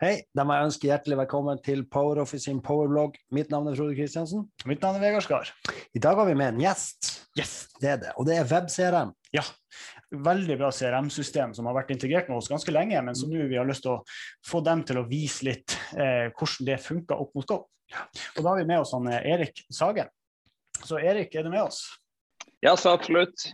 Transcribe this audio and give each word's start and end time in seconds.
Hei, 0.00 0.22
da 0.32 0.46
må 0.48 0.54
jeg 0.56 0.64
ønske 0.64 0.88
hjertelig 0.88 1.16
velkommen 1.18 1.58
til 1.60 1.82
PowerOffice 1.92 2.46
sin 2.46 2.62
powerblogg. 2.64 3.18
Mitt 3.36 3.50
navn 3.52 3.66
er 3.68 3.74
Frode 3.76 3.92
Kristiansen. 3.98 4.46
Mitt 4.64 4.80
navn 4.80 4.96
er 4.96 5.02
Vegard 5.02 5.26
Skar. 5.26 5.50
I 5.92 6.00
dag 6.00 6.16
har 6.16 6.24
vi 6.24 6.36
med 6.40 6.54
en 6.54 6.62
gjest. 6.62 7.10
Yes. 7.36 7.52
Det 7.82 7.90
er 7.90 7.98
det, 8.00 8.14
og 8.16 8.24
det 8.24 8.38
er 8.40 8.48
WebCRM. 8.48 9.12
Ja. 9.36 9.44
Veldig 10.24 10.56
bra 10.56 10.72
CRM-system 10.72 11.52
som 11.52 11.68
har 11.68 11.76
vært 11.76 11.92
integrert 11.92 12.32
med 12.32 12.40
oss 12.40 12.48
ganske 12.48 12.72
lenge, 12.72 12.96
men 13.04 13.20
som 13.20 13.28
nå 13.28 13.44
vi 13.52 13.60
har 13.60 13.68
lyst 13.68 13.84
til 13.84 13.98
å 13.98 14.00
få 14.48 14.64
dem 14.64 14.86
til 14.88 15.02
å 15.02 15.04
vise 15.10 15.50
litt 15.50 15.76
eh, 15.92 16.32
hvordan 16.32 16.72
det 16.72 16.80
funker 16.80 17.20
opp 17.20 17.36
mot 17.36 17.52
Go. 17.52 17.60
Og 17.60 18.40
da 18.40 18.48
har 18.48 18.56
vi 18.64 18.68
med 18.72 18.80
oss 18.80 18.96
han, 18.96 19.12
eh, 19.12 19.32
Erik 19.36 19.66
Sagen. 19.68 20.08
Så 20.80 20.96
Erik, 20.96 21.36
er 21.36 21.44
du 21.44 21.52
med 21.52 21.66
oss? 21.66 21.84
Ja, 22.64 22.72
så 22.72 22.96
absolutt. 22.96 23.50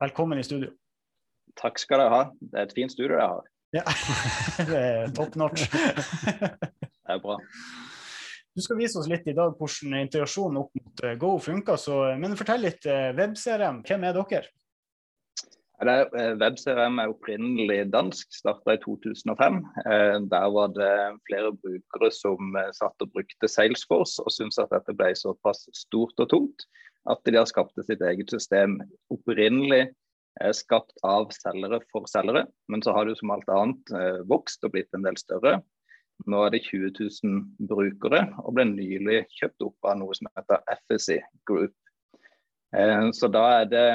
Velkommen 0.00 0.40
i 0.40 0.48
studio. 0.48 0.72
Takk 1.60 1.84
skal 1.84 2.00
dere 2.00 2.16
ha. 2.16 2.28
Det 2.40 2.56
er 2.62 2.70
et 2.70 2.80
fint 2.80 2.96
studio 2.96 3.18
jeg 3.18 3.28
har. 3.28 3.50
Ja, 3.74 3.82
det 4.68 4.80
er 4.80 5.14
top 5.16 5.38
notch. 5.40 5.66
Det 7.04 7.12
er 7.12 7.18
bra. 7.20 7.34
Du 8.54 8.62
skal 8.64 8.78
vise 8.78 8.96
oss 8.96 9.08
litt 9.10 9.26
i 9.28 9.34
dag 9.36 9.58
hvordan 9.58 9.96
integrasjonen 9.98 10.60
opp 10.62 10.78
mot 10.78 11.02
eh, 11.04 11.16
Go 11.20 11.34
funker. 11.42 11.76
Så, 11.76 11.98
men 12.16 12.36
fortell 12.38 12.62
litt. 12.64 12.86
WebCRM, 12.86 13.82
hvem 13.84 14.06
er 14.08 14.16
dere? 14.16 14.46
Er, 15.82 16.06
eh, 16.14 16.36
WebCRM 16.38 17.00
er 17.02 17.10
opprinnelig 17.10 17.80
dansk, 17.92 18.30
starta 18.32 18.76
i 18.76 18.80
2005. 18.84 19.58
Eh, 19.84 20.20
Der 20.30 20.46
var 20.54 20.70
det 20.72 20.94
flere 21.26 21.50
brukere 21.52 22.10
som 22.14 22.56
eh, 22.56 22.70
satt 22.78 23.04
og 23.04 23.10
brukte 23.12 23.50
Salesforce 23.50 24.22
og 24.22 24.32
syntes 24.32 24.62
at 24.62 24.72
dette 24.72 24.94
ble 24.96 25.10
såpass 25.18 25.66
stort 25.74 26.22
og 26.22 26.30
tungt 26.30 26.68
at 27.10 27.20
de 27.26 27.36
har 27.36 27.48
skapt 27.50 27.76
sitt 27.84 28.00
eget 28.00 28.30
system. 28.32 28.78
Opprinnelig 29.12 29.82
eh, 29.88 29.92
skapt 30.56 30.96
av 31.06 31.28
selgere 31.34 31.80
for 31.92 32.08
selgere, 32.10 32.46
men 32.68 32.82
så 32.82 32.94
har 32.96 33.06
jo 33.08 33.14
som 33.18 33.32
alt 33.34 33.48
annet 33.52 33.94
eh, 33.94 34.20
vokst 34.30 34.64
og 34.66 34.74
blitt 34.74 34.90
en 34.96 35.06
del 35.06 35.18
større. 35.20 35.60
Nå 36.30 36.44
er 36.46 36.54
det 36.54 36.64
20 36.68 36.92
000 36.98 37.68
brukere 37.70 38.22
og 38.42 38.54
ble 38.56 38.66
nylig 38.70 39.24
kjøpt 39.34 39.66
opp 39.66 39.88
av 39.90 39.98
noe 39.98 40.14
som 40.14 40.30
heter 40.36 40.62
FSI 40.86 41.18
Group. 41.48 41.74
Eh, 42.76 43.10
Så 43.12 43.30
da 43.30 43.44
er 43.60 43.70
det 43.70 43.88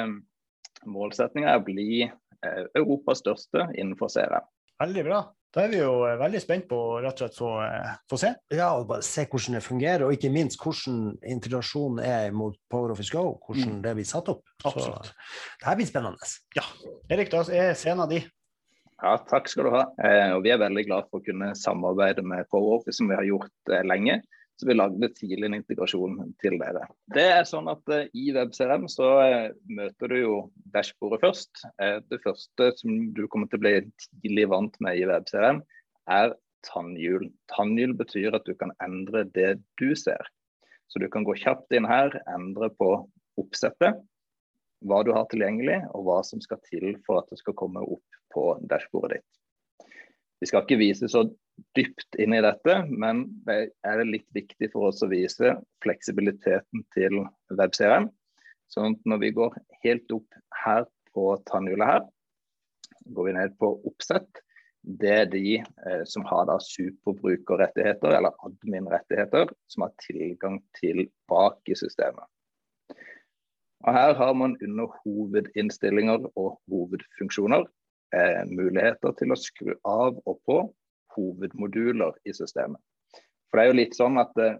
målsettinga 0.88 1.58
å 1.58 1.64
bli 1.64 2.04
eh, 2.04 2.64
Europas 2.76 3.20
største 3.24 3.68
innenfor 3.74 4.12
CRM. 4.12 4.46
Veldig 4.80 5.04
bra. 5.06 5.20
Da 5.50 5.64
er 5.64 5.72
vi 5.72 5.80
jo 5.80 5.94
eh, 6.06 6.16
veldig 6.20 6.40
spent 6.40 6.66
på 6.70 6.78
rett 7.02 7.18
og 7.18 7.24
slett 7.24 7.38
få, 7.40 7.50
eh, 7.64 7.94
få 8.10 8.18
se. 8.22 8.30
Ja, 8.54 8.68
og 8.78 8.86
bare 8.92 9.02
se 9.06 9.24
hvordan 9.26 9.58
det 9.58 9.64
fungerer, 9.66 10.04
og 10.06 10.14
ikke 10.14 10.30
minst 10.32 10.60
hvordan 10.62 11.16
integrasjonen 11.26 12.04
er 12.06 12.34
mot 12.36 12.54
PowerOffice 12.70 13.10
Go. 13.10 13.32
Hvordan 13.46 13.80
det 13.82 13.96
blir 13.98 14.06
satt 14.08 14.30
opp. 14.30 14.44
Så 14.62 14.70
Absolutt. 14.70 15.10
det 15.58 15.66
her 15.66 15.80
blir 15.80 15.90
spennende. 15.90 16.30
Erik, 17.10 17.32
da 17.34 17.42
er 17.50 17.74
scenen 17.78 18.12
din. 18.12 18.28
Ja, 19.00 19.16
takk 19.26 19.48
skal 19.48 19.66
du 19.66 19.74
ha. 19.74 19.86
Eh, 20.04 20.30
og 20.36 20.44
vi 20.44 20.52
er 20.54 20.60
veldig 20.60 20.84
glad 20.86 21.08
for 21.10 21.20
å 21.20 21.26
kunne 21.26 21.54
samarbeide 21.58 22.22
med 22.22 22.48
PowerOffice, 22.52 22.98
som 23.00 23.10
vi 23.10 23.18
har 23.18 23.26
gjort 23.26 23.72
eh, 23.72 23.82
lenge. 23.88 24.20
Vi 24.66 24.74
lagde 24.76 25.08
tidlig 25.16 25.48
en 25.48 25.56
integrasjon 25.56 26.18
til 26.42 26.58
dere. 26.60 26.84
Det 27.14 27.26
er 27.32 27.46
sånn 27.48 27.70
at 27.72 27.92
eh, 27.94 28.08
I 28.16 28.30
WebCRM 28.36 28.86
så 28.92 29.08
eh, 29.24 29.48
møter 29.72 30.12
du 30.12 30.18
jo 30.18 30.34
dashbordet 30.74 31.20
først. 31.24 31.64
Eh, 31.82 31.98
det 32.12 32.20
første 32.24 32.70
som 32.80 32.98
du 33.16 33.24
kommer 33.30 33.50
til 33.50 33.60
å 33.60 33.64
bli 33.64 33.74
tidlig 34.20 34.48
vant 34.52 34.76
med 34.84 35.00
i 35.00 35.06
WebCRM, 35.08 35.62
er 36.10 36.34
tannhjul. 36.68 37.30
Tannhjul 37.52 37.96
betyr 37.96 38.36
at 38.36 38.46
du 38.48 38.54
kan 38.58 38.74
endre 38.84 39.24
det 39.36 39.54
du 39.80 39.90
ser. 39.96 40.28
Så 40.90 41.00
du 41.00 41.08
kan 41.12 41.24
gå 41.24 41.36
kjapt 41.38 41.72
inn 41.76 41.88
her, 41.88 42.14
endre 42.34 42.70
på 42.74 42.92
oppsettet, 43.40 44.00
hva 44.84 45.02
du 45.04 45.12
har 45.14 45.28
tilgjengelig, 45.30 45.78
og 45.94 46.08
hva 46.08 46.20
som 46.26 46.40
skal 46.42 46.60
til 46.66 46.96
for 47.06 47.20
at 47.20 47.30
det 47.30 47.38
skal 47.40 47.56
komme 47.56 47.82
opp 47.84 48.20
på 48.34 48.52
dashbordet 48.68 49.20
ditt. 49.20 49.28
Vi 50.40 50.48
skal 50.48 50.64
ikke 50.64 50.80
vise 50.80 51.08
så 51.12 51.26
dypt 51.76 52.16
inn 52.22 52.34
i 52.34 52.42
dette, 52.44 52.76
men 52.88 53.24
det 53.46 53.58
er 53.86 54.02
litt 54.06 54.28
viktig 54.36 54.70
for 54.72 54.90
oss 54.90 55.02
å 55.04 55.10
vise 55.10 55.54
fleksibiliteten 55.84 56.84
til 56.94 57.22
WebCRM. 57.52 58.08
Sånn 58.70 58.94
at 58.94 59.08
når 59.08 59.22
vi 59.24 59.32
går 59.36 59.56
helt 59.84 60.14
opp 60.14 60.40
her 60.62 60.86
på 61.14 61.32
tannhjulet 61.50 61.90
her, 61.90 62.06
går 63.10 63.28
vi 63.28 63.36
ned 63.38 63.56
på 63.58 63.72
oppsett. 63.88 64.42
Det 64.80 65.10
er 65.12 65.26
de 65.28 65.58
eh, 65.60 66.04
som 66.08 66.24
har 66.28 66.46
da 66.48 66.56
superbrukerrettigheter, 66.64 68.14
eller 68.16 68.36
admin-rettigheter, 68.46 69.50
som 69.68 69.84
har 69.84 69.96
tilgang 70.06 70.60
til 70.78 71.04
bak 71.28 71.60
i 71.68 71.76
systemet. 71.76 72.24
Og 73.80 73.96
Her 73.96 74.14
har 74.14 74.32
man 74.36 74.56
under 74.64 74.92
hovedinnstillinger 75.02 76.26
og 76.36 76.60
hovedfunksjoner 76.68 77.64
eh, 78.16 78.42
muligheter 78.48 79.16
til 79.18 79.32
å 79.32 79.40
skru 79.40 79.74
av 79.88 80.20
og 80.24 80.40
på 80.48 80.58
hovedmoduler 81.16 82.16
i 82.24 82.34
systemet. 82.36 82.80
For 83.50 83.58
det 83.58 83.64
er 83.64 83.70
jo 83.70 83.78
litt 83.80 83.96
sånn 83.98 84.20
at 84.22 84.36
eh, 84.38 84.58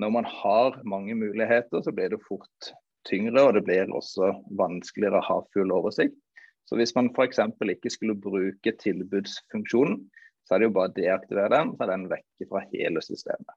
når 0.00 0.14
man 0.14 0.28
har 0.28 0.78
mange 0.88 1.16
muligheter, 1.18 1.82
så 1.84 1.92
blir 1.92 2.12
det 2.12 2.22
fort 2.24 2.72
tyngre, 3.08 3.42
og 3.42 3.56
det 3.56 3.64
blir 3.66 3.90
også 3.92 4.32
vanskeligere 4.56 5.20
å 5.20 5.26
ha 5.26 5.38
full 5.54 5.72
oversikt. 5.76 6.16
Så 6.68 6.78
hvis 6.78 6.94
man 6.94 7.10
f.eks. 7.10 7.40
ikke 7.74 7.92
skulle 7.92 8.14
bruke 8.16 8.72
tilbudsfunksjonen, 8.80 9.98
så 10.46 10.54
er 10.54 10.62
det 10.62 10.70
jo 10.70 10.76
bare 10.76 10.92
å 10.92 10.96
deaktivere 10.96 11.50
den, 11.52 11.74
så 11.74 11.84
er 11.84 11.92
den 11.92 12.06
vekke 12.10 12.46
fra 12.50 12.62
hele 12.70 13.02
systemet. 13.04 13.56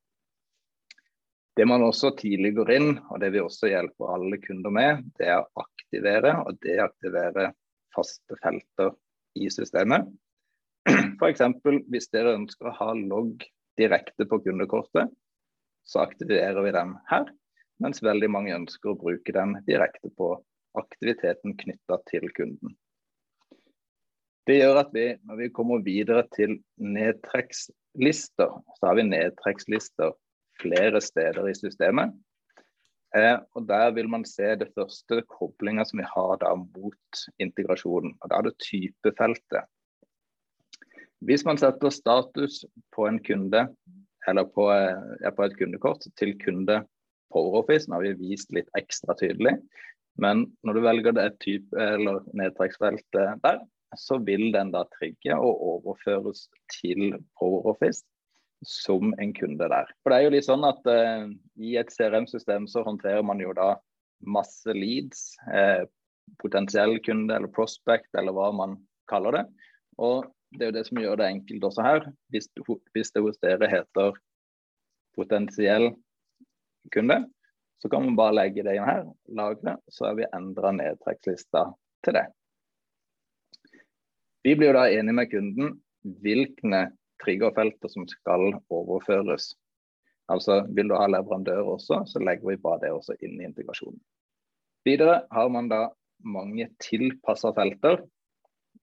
Det 1.53 1.67
man 1.69 1.85
også 1.85 2.15
tidlig 2.17 2.55
går 2.57 2.71
inn, 2.73 2.91
og 3.13 3.19
det 3.21 3.29
vi 3.35 3.41
også 3.43 3.69
hjelper 3.69 4.15
alle 4.15 4.39
kunder 4.41 4.73
med, 4.73 5.03
det 5.19 5.29
er 5.29 5.43
å 5.43 5.63
aktivere 5.63 6.33
og 6.41 6.57
deaktivere 6.65 7.51
faste 7.93 8.37
felter 8.41 8.95
i 9.37 9.49
systemet. 9.53 10.09
F.eks. 11.19 11.43
hvis 11.91 12.09
dere 12.11 12.35
ønsker 12.37 12.69
å 12.69 12.77
ha 12.79 12.93
logg 12.97 13.45
direkte 13.79 14.27
på 14.29 14.39
kundekortet, 14.45 15.11
så 15.87 16.03
aktiverer 16.03 16.61
vi 16.63 16.73
den 16.75 16.95
her. 17.09 17.29
Mens 17.83 18.03
veldig 18.03 18.29
mange 18.31 18.55
ønsker 18.55 18.93
å 18.93 18.99
bruke 18.99 19.35
den 19.35 19.57
direkte 19.67 20.11
på 20.17 20.35
aktiviteten 20.79 21.55
knytta 21.59 21.99
til 22.09 22.29
kunden. 22.37 22.75
Det 24.47 24.57
gjør 24.59 24.81
at 24.81 24.91
vi, 24.95 25.05
når 25.23 25.39
vi 25.39 25.53
kommer 25.55 25.83
videre 25.83 26.25
til 26.35 26.57
nedtrekkslister, 26.83 28.51
så 28.77 28.89
har 28.89 28.97
vi 28.99 29.07
nedtrekkslister 29.07 30.11
flere 30.59 30.99
steder 31.01 31.47
i 31.47 31.55
systemet. 31.55 32.11
Eh, 33.15 33.37
og 33.55 33.67
Der 33.69 33.91
vil 33.95 34.09
man 34.09 34.25
se 34.25 34.55
det 34.59 34.71
første 34.75 35.21
koblinga 35.29 35.85
som 35.85 36.01
vi 36.01 36.07
har 36.09 36.35
da 36.41 36.55
mot 36.57 37.23
integrasjonen. 37.39 38.17
og 38.21 38.29
Da 38.29 38.37
er 38.39 38.49
det 38.49 38.59
typefeltet. 38.59 39.69
Hvis 41.23 41.45
man 41.47 41.59
setter 41.59 41.93
status 41.93 42.63
på 42.95 43.07
en 43.07 43.19
kunde, 43.23 43.67
eller 44.27 44.47
på, 44.55 44.67
på 45.37 45.45
et 45.45 45.55
kundekort 45.59 46.05
til 46.19 46.33
kunde 46.41 46.81
PowerOffice, 47.33 47.89
nå 47.89 47.99
har 47.99 48.05
vi 48.09 48.31
vist 48.31 48.51
litt 48.55 48.69
ekstra 48.79 49.15
tydelig, 49.19 49.57
men 50.21 50.45
når 50.63 50.77
du 50.77 50.81
velger 50.85 51.15
det 51.17 51.29
type, 51.43 51.73
eller 51.79 52.21
nedtrekksfeltet 52.37 53.39
der, 53.43 53.61
så 53.97 54.17
vil 54.25 54.49
den 54.53 54.71
da 54.73 54.83
trigge 54.97 55.35
og 55.37 55.61
overføres 55.73 56.47
til 56.73 57.15
PowerOffice 57.39 58.03
som 58.67 59.13
en 59.21 59.33
kunde 59.35 59.67
der. 59.69 59.89
For 60.01 60.11
det 60.11 60.19
er 60.19 60.27
jo 60.27 60.35
litt 60.35 60.47
sånn 60.47 60.63
at 60.67 60.85
eh, 60.89 61.27
I 61.59 61.75
et 61.81 61.91
CRM-system 61.93 62.67
så 62.71 62.83
håndterer 62.85 63.25
man 63.25 63.41
jo 63.43 63.51
da 63.57 63.75
masse 64.23 64.71
leads, 64.75 65.33
eh, 65.51 65.83
potensiell 66.39 66.95
kunde 67.03 67.35
eller 67.35 67.51
prospect 67.51 68.15
eller 68.17 68.35
hva 68.35 68.49
man 68.55 68.77
kaller 69.11 69.39
det. 69.39 69.43
Og 69.99 70.29
det 70.53 70.65
er 70.65 70.71
jo 70.71 70.77
det 70.77 70.85
som 70.87 70.99
gjør 71.01 71.19
det 71.19 71.29
enkelt 71.29 71.65
også 71.69 71.85
her. 71.85 72.07
Hvis, 72.33 72.49
hvis 72.93 73.11
det 73.13 73.23
hos 73.25 73.39
dere 73.41 73.69
heter 73.71 74.17
potensiell 75.17 75.91
kunde, 76.93 77.23
så 77.81 77.89
kan 77.89 78.05
man 78.05 78.15
bare 78.15 78.37
legge 78.37 78.63
det 78.65 78.77
inn 78.77 78.87
her, 78.87 79.03
lagre, 79.35 79.75
så 79.91 80.07
har 80.07 80.19
vi 80.19 80.29
endra 80.35 80.71
nedtrekkslista 80.75 81.65
til 82.05 82.17
det. 82.17 82.27
Vi 84.43 84.55
blir 84.55 84.71
jo 84.71 84.77
da 84.77 84.85
enige 84.91 85.17
med 85.17 85.31
kunden 85.31 85.75
hvilke 86.23 86.85
triggerfelter 87.23 87.91
som 87.91 88.07
skal 88.07 88.53
overføres. 88.71 89.53
Altså 90.31 90.61
Vil 90.75 90.89
du 90.91 90.95
ha 90.95 91.07
leverandør 91.11 91.75
også, 91.75 92.03
så 92.07 92.23
legger 92.23 92.53
vi 92.53 92.61
bare 92.63 92.85
det 92.85 92.93
også 92.95 93.17
inn 93.19 93.39
i 93.39 93.47
integrasjonen. 93.47 93.99
Videre 94.87 95.21
har 95.31 95.51
man 95.51 95.69
da 95.71 95.85
mange 96.23 96.69
tilpassa 96.83 97.51
felter 97.55 98.03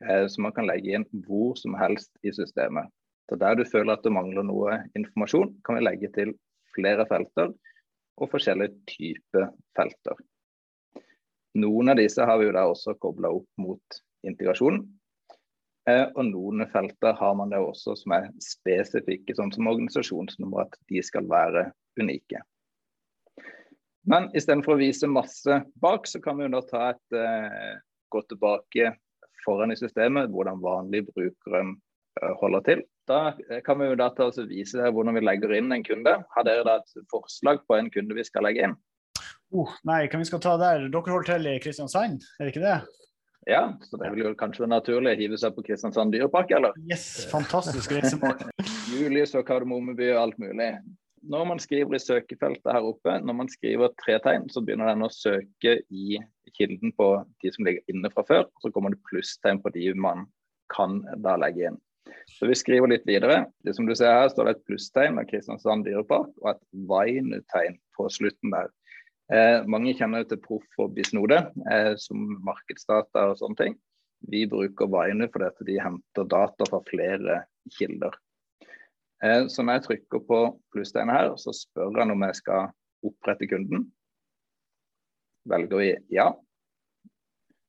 eh, 0.04 0.26
som 0.30 0.46
man 0.46 0.54
kan 0.56 0.68
legge 0.68 0.94
inn 0.96 1.06
hvor 1.26 1.56
som 1.58 1.76
helst 1.78 2.12
i 2.22 2.32
systemet. 2.34 2.90
Så 3.30 3.38
Der 3.38 3.54
du 3.54 3.64
føler 3.64 3.94
at 3.94 4.02
det 4.02 4.12
mangler 4.12 4.42
noe 4.42 4.80
informasjon, 4.98 5.54
kan 5.64 5.78
vi 5.78 5.86
legge 5.86 6.10
til 6.14 6.34
flere 6.74 7.06
felter 7.06 7.52
og 8.20 8.30
forskjellige 8.32 8.74
typer 8.90 9.50
felter. 9.76 10.16
Noen 11.60 11.90
av 11.90 11.98
disse 11.98 12.22
har 12.26 12.38
vi 12.38 12.46
jo 12.48 12.54
da 12.54 12.66
også 12.70 12.96
kobla 13.02 13.30
opp 13.34 13.48
mot 13.58 14.00
integrasjonen. 14.26 14.82
Eh, 15.88 16.06
og 16.14 16.24
noen 16.28 16.66
felter 16.70 17.16
har 17.16 17.36
man 17.38 17.50
det 17.50 17.58
også 17.62 17.96
som 17.98 18.14
er 18.14 18.28
spesifikke, 18.44 19.34
sånn 19.34 19.52
som 19.54 19.70
organisasjonsnummer, 19.70 20.68
at 20.68 20.76
de 20.92 21.02
skal 21.02 21.26
være 21.30 21.70
unike. 21.98 22.42
Men 24.10 24.28
istedenfor 24.36 24.76
å 24.76 24.80
vise 24.80 25.10
masse 25.10 25.60
bak, 25.82 26.06
så 26.08 26.20
kan 26.22 26.38
vi 26.38 26.46
jo 26.46 26.54
da 26.54 26.62
ta 26.66 26.84
et 26.92 27.16
eh, 27.16 27.80
gå 28.12 28.22
tilbake 28.30 28.92
foran 29.44 29.74
i 29.74 29.78
systemet, 29.78 30.30
hvordan 30.34 30.62
vanlige 30.62 31.08
brukere 31.10 31.64
eh, 31.64 32.34
holder 32.42 32.66
til. 32.68 32.84
Da 33.10 33.34
kan 33.66 33.80
vi 33.80 33.90
jo 33.90 33.98
da 33.98 34.10
til 34.14 34.28
å 34.28 34.46
vise 34.46 34.78
dere 34.78 34.92
hvordan 34.94 35.16
vi 35.18 35.24
legger 35.24 35.56
inn 35.56 35.74
en 35.74 35.86
kunde. 35.86 36.14
Har 36.36 36.46
dere 36.46 36.66
da 36.68 36.78
et 36.78 37.10
forslag 37.10 37.64
på 37.66 37.78
en 37.78 37.90
kunde 37.90 38.16
vi 38.16 38.26
skal 38.26 38.46
legge 38.46 38.68
inn? 38.68 38.78
Oh, 39.50 39.70
nei, 39.88 40.04
kan 40.06 40.22
vi 40.22 40.28
skal 40.28 40.42
ta 40.42 40.54
der? 40.60 40.86
Dere 40.92 41.10
holder 41.10 41.32
til 41.32 41.50
i 41.50 41.58
Kristiansand, 41.62 42.22
er 42.38 42.46
det 42.46 42.54
ikke 42.54 42.66
det? 42.68 42.78
Ja, 43.48 43.78
så 43.82 43.96
det 43.96 44.10
vil 44.12 44.22
jo 44.22 44.34
kanskje 44.38 44.62
være 44.62 44.74
naturlig 44.76 45.14
å 45.14 45.18
hive 45.18 45.38
seg 45.40 45.54
på 45.56 45.64
Kristiansand 45.66 46.12
dyrepark, 46.14 46.52
eller? 46.54 46.76
Yes, 46.90 47.24
fantastisk 47.32 47.94
reisemål. 47.96 48.36
Julius 48.92 49.32
og 49.38 49.46
Kardemommeby 49.48 50.12
og 50.12 50.20
alt 50.26 50.42
mulig. 50.42 50.74
Når 51.30 51.48
man 51.48 51.60
skriver 51.60 51.96
i 51.96 52.02
søkefeltet 52.02 52.70
her 52.70 52.86
oppe, 52.86 53.16
når 53.24 53.38
man 53.42 53.50
skriver 53.52 53.92
tre 54.00 54.20
tegn, 54.24 54.46
så 54.52 54.62
begynner 54.64 54.92
den 54.92 55.04
å 55.04 55.12
søke 55.12 55.80
i 55.88 56.20
kilden 56.56 56.94
på 56.96 57.12
de 57.42 57.52
som 57.54 57.66
ligger 57.66 57.92
inne 57.92 58.10
fra 58.14 58.24
før. 58.28 58.44
Så 58.62 58.72
kommer 58.74 58.94
det 58.94 59.02
plusstegn 59.08 59.62
på 59.62 59.72
de 59.74 59.92
man 59.94 60.26
kan 60.74 61.00
da 61.24 61.36
legge 61.40 61.70
inn. 61.70 61.78
Så 62.38 62.48
vi 62.48 62.56
skriver 62.58 62.90
litt 62.90 63.06
videre. 63.08 63.44
Det 63.64 63.74
som 63.76 63.86
du 63.86 63.94
ser 63.98 64.12
her 64.14 64.30
står 64.32 64.48
det 64.48 64.56
et 64.56 64.66
plusstegn 64.68 65.18
av 65.20 65.28
Kristiansand 65.30 65.86
dyrepark 65.86 66.30
og 66.42 66.52
et 66.54 66.62
Vainu-tegn 66.90 67.78
på 67.96 68.08
slutten 68.12 68.54
der. 68.54 68.70
Eh, 69.30 69.60
mange 69.70 69.94
kjenner 69.94 70.24
til 70.26 70.40
Proff 70.42 70.80
og 70.82 70.94
Bisnode 70.96 71.38
eh, 71.70 71.92
som 72.02 72.40
markedsdata 72.46 73.28
og 73.30 73.38
sånne 73.38 73.60
ting. 73.60 73.76
Vi 74.30 74.42
bruker 74.50 74.90
Vainu 74.90 75.28
fordi 75.32 75.68
de 75.68 75.78
henter 75.84 76.26
data 76.28 76.66
fra 76.66 76.82
flere 76.88 77.44
kilder. 77.78 78.16
Eh, 79.22 79.46
så 79.52 79.62
når 79.62 79.78
jeg 79.78 79.86
trykker 79.86 80.26
på 80.26 80.40
plusstegnet 80.74 81.16
her, 81.16 81.32
så 81.38 81.54
spør 81.54 82.02
han 82.02 82.14
om 82.14 82.26
jeg 82.26 82.40
skal 82.40 82.72
opprette 83.06 83.48
kunden. 83.50 83.86
Velger 85.48 85.78
vi 85.80 85.90
ja, 86.12 86.28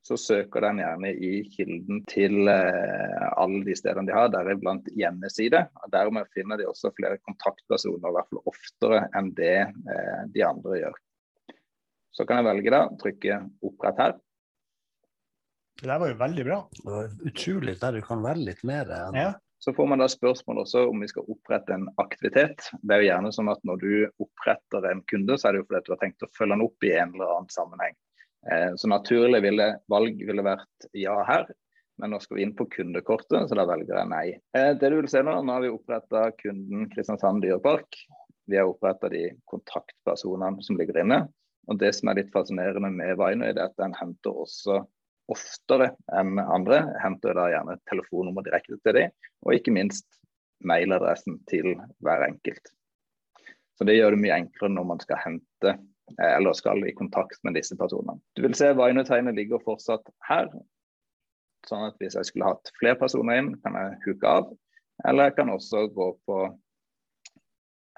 så 0.03 0.18
søker 0.18 0.63
den 0.65 0.79
gjerne 0.81 1.12
i 1.13 1.29
kilden 1.53 2.01
til 2.09 2.50
eh, 2.50 3.27
alle 3.38 3.62
de 3.68 3.75
stedene 3.77 4.09
de 4.09 4.15
har, 4.18 4.31
deriblant 4.33 4.88
hjemmeside. 4.97 5.62
og 5.83 5.91
Dermed 5.94 6.27
finner 6.33 6.57
de 6.57 6.65
også 6.68 6.89
flere 6.97 7.19
kontaktpersoner, 7.21 8.09
i 8.09 8.15
hvert 8.18 8.31
fall 8.31 8.41
oftere 8.50 9.03
enn 9.18 9.29
det 9.38 9.53
eh, 9.62 10.23
de 10.33 10.44
andre 10.47 10.81
gjør. 10.81 10.97
Så 12.12 12.25
kan 12.27 12.41
jeg 12.41 12.50
velge 12.50 12.73
da, 12.73 12.81
trykke 13.00 13.38
opprett 13.69 14.01
her. 14.01 14.18
Det 15.81 15.88
der 15.88 16.01
var 16.01 16.12
jo 16.12 16.18
veldig 16.19 16.44
bra. 16.50 16.57
Det 16.75 16.91
var 16.91 17.13
utrolig 17.31 17.77
der 17.81 17.95
du 17.95 18.01
kan 18.06 18.25
velge 18.25 18.50
litt 18.50 18.65
mer. 18.68 18.89
enn- 18.97 19.21
Ja. 19.21 19.31
Så 19.62 19.74
får 19.78 19.88
man 19.88 20.02
da 20.02 20.08
spørsmål 20.10 20.63
også 20.63 20.88
om 20.90 21.04
vi 21.04 21.08
skal 21.12 21.28
opprette 21.30 21.75
en 21.75 21.86
aktivitet. 22.02 22.72
Det 22.81 22.96
er 22.96 23.04
jo 23.04 23.10
gjerne 23.12 23.31
sånn 23.36 23.52
at 23.52 23.60
når 23.68 23.81
du 23.84 23.92
oppretter 24.24 24.88
en 24.90 25.04
kunde, 25.12 25.36
så 25.38 25.48
er 25.48 25.54
det 25.54 25.62
jo 25.62 25.68
fordi 25.68 25.81
du 25.86 25.92
har 25.94 26.00
tenkt 26.02 26.25
å 26.25 26.30
følge 26.38 26.56
den 26.56 26.63
opp 26.66 26.88
i 26.88 26.94
en 26.96 27.12
eller 27.13 27.34
annen 27.36 27.52
sammenheng. 27.54 27.98
Eh, 28.50 28.72
så 28.81 28.90
naturlig 28.90 29.44
ville, 29.46 29.68
valg 29.94 30.24
ville 30.25 30.46
vært 30.48 30.88
ja 30.98 31.19
her, 31.28 31.46
men 32.02 32.10
nå 32.16 32.19
skal 32.24 32.40
vi 32.40 32.48
inn 32.48 32.56
på 32.58 32.66
kundekortet, 32.74 33.46
så 33.52 33.58
da 33.60 33.68
velger 33.69 34.00
jeg 34.00 34.10
nei. 34.10 34.24
Eh, 34.58 34.72
det 34.81 34.90
du 34.90 34.98
vil 34.98 35.12
se 35.13 35.22
nå, 35.22 35.38
nå 35.46 35.54
har 35.54 35.62
vi 35.62 35.69
oppretta 35.75 36.24
kunden 36.40 36.90
Kristiansand 36.90 37.46
dyrepark. 37.46 38.02
Vi 38.50 38.57
har 38.57 38.66
oppretta 38.66 39.12
de 39.14 39.28
kontaktpersonene 39.52 40.66
som 40.66 40.81
ligger 40.81 41.04
inne. 41.04 41.22
Og 41.69 41.78
det 41.78 41.94
som 41.94 42.10
er 42.10 42.18
litt 42.18 42.34
fascinerende 42.34 42.90
med 42.98 43.14
Vainøy, 43.22 43.52
er 43.54 43.62
at 43.68 43.78
den 43.78 43.94
henter 44.00 44.42
også 44.42 44.81
oftere 45.31 45.92
enn 46.18 46.39
andre. 46.42 46.83
Henter 47.04 47.38
da 47.38 47.48
gjerne 47.54 47.78
telefonnummer 47.89 48.45
direkte 48.45 48.80
til 48.81 48.98
dem, 48.98 49.16
og 49.45 49.56
ikke 49.57 49.74
minst 49.75 50.07
mailadressen 50.68 51.39
til 51.50 51.74
hver 52.06 52.25
enkelt. 52.28 52.74
Så 53.78 53.88
det 53.88 53.98
gjør 53.98 54.16
det 54.16 54.22
mye 54.22 54.42
enklere 54.44 54.75
når 54.75 54.89
man 54.92 55.00
skal 55.01 55.22
hente 55.24 55.72
eh, 55.74 56.33
eller 56.36 56.54
skal 56.57 56.83
i 56.86 56.94
kontakt 56.98 57.39
med 57.48 57.56
disse 57.57 57.78
personene. 57.80 58.19
Du 58.38 58.44
vil 58.45 58.57
se 58.57 58.69
Vaino-tegnet 58.78 59.38
ligger 59.38 59.63
fortsatt 59.66 60.06
her. 60.28 60.51
Sånn 61.66 61.88
at 61.88 61.98
hvis 62.01 62.18
jeg 62.18 62.28
skulle 62.30 62.51
hatt 62.51 62.74
flere 62.78 63.00
personer 63.00 63.42
inn, 63.42 63.56
kan 63.63 63.78
jeg 63.78 63.98
huke 64.06 64.36
av. 64.42 64.51
Eller 65.07 65.30
jeg 65.30 65.39
kan 65.39 65.50
også 65.54 65.88
gå 65.95 66.12
på 66.30 66.38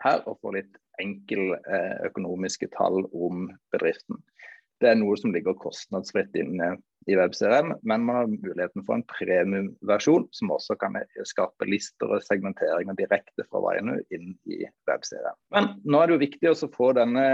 her 0.04 0.24
og 0.28 0.40
få 0.44 0.54
litt 0.56 0.80
enkel 1.02 1.56
eh, 1.56 1.96
økonomiske 2.08 2.70
tall 2.76 3.04
om 3.12 3.48
bedriften. 3.74 4.20
Det 4.82 4.92
er 4.92 5.00
noe 5.00 5.16
som 5.20 5.34
ligger 5.36 5.56
kostnadsfritt 5.60 6.36
inne 6.40 6.76
i 7.10 7.18
WebCRM, 7.20 7.74
men 7.84 8.06
man 8.08 8.16
har 8.16 8.30
muligheten 8.32 8.84
for 8.88 8.98
en 8.98 9.06
premiumversjon 9.12 10.28
som 10.36 10.52
også 10.56 10.78
kan 10.82 10.98
skape 11.28 11.68
lister 11.68 12.12
og 12.12 12.24
segmenteringer 12.26 12.98
direkte 13.00 13.46
fra 13.50 13.62
Vainu 13.64 13.98
inn 14.16 14.36
i 14.48 14.62
WebCRM. 14.90 15.40
Men 15.56 15.74
nå 15.84 16.00
er 16.00 16.10
det 16.10 16.16
jo 16.16 16.24
viktig 16.26 16.52
å 16.54 16.72
få 16.76 16.94
denne 16.98 17.26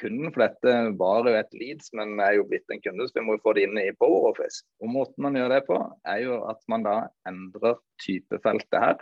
kunden, 0.00 0.30
for 0.34 0.44
dette 0.44 0.74
var 0.98 1.28
jo 1.28 1.36
et 1.38 1.56
leads, 1.58 1.90
men 1.96 2.18
er 2.22 2.38
jo 2.38 2.46
blitt 2.50 2.70
en 2.72 2.82
kunde, 2.82 3.06
så 3.08 3.18
vi 3.18 3.26
må 3.26 3.36
jo 3.36 3.44
få 3.44 3.54
det 3.56 3.66
inn 3.68 3.78
i 3.80 3.90
PowerOffice. 4.00 4.64
Og 4.82 4.90
Måten 4.94 5.26
man 5.26 5.38
gjør 5.38 5.54
det 5.54 5.62
på, 5.68 5.78
er 6.10 6.24
jo 6.24 6.40
at 6.50 6.60
man 6.70 6.86
da 6.86 6.96
endrer 7.28 7.78
typefeltet 8.02 8.80
her. 8.80 8.98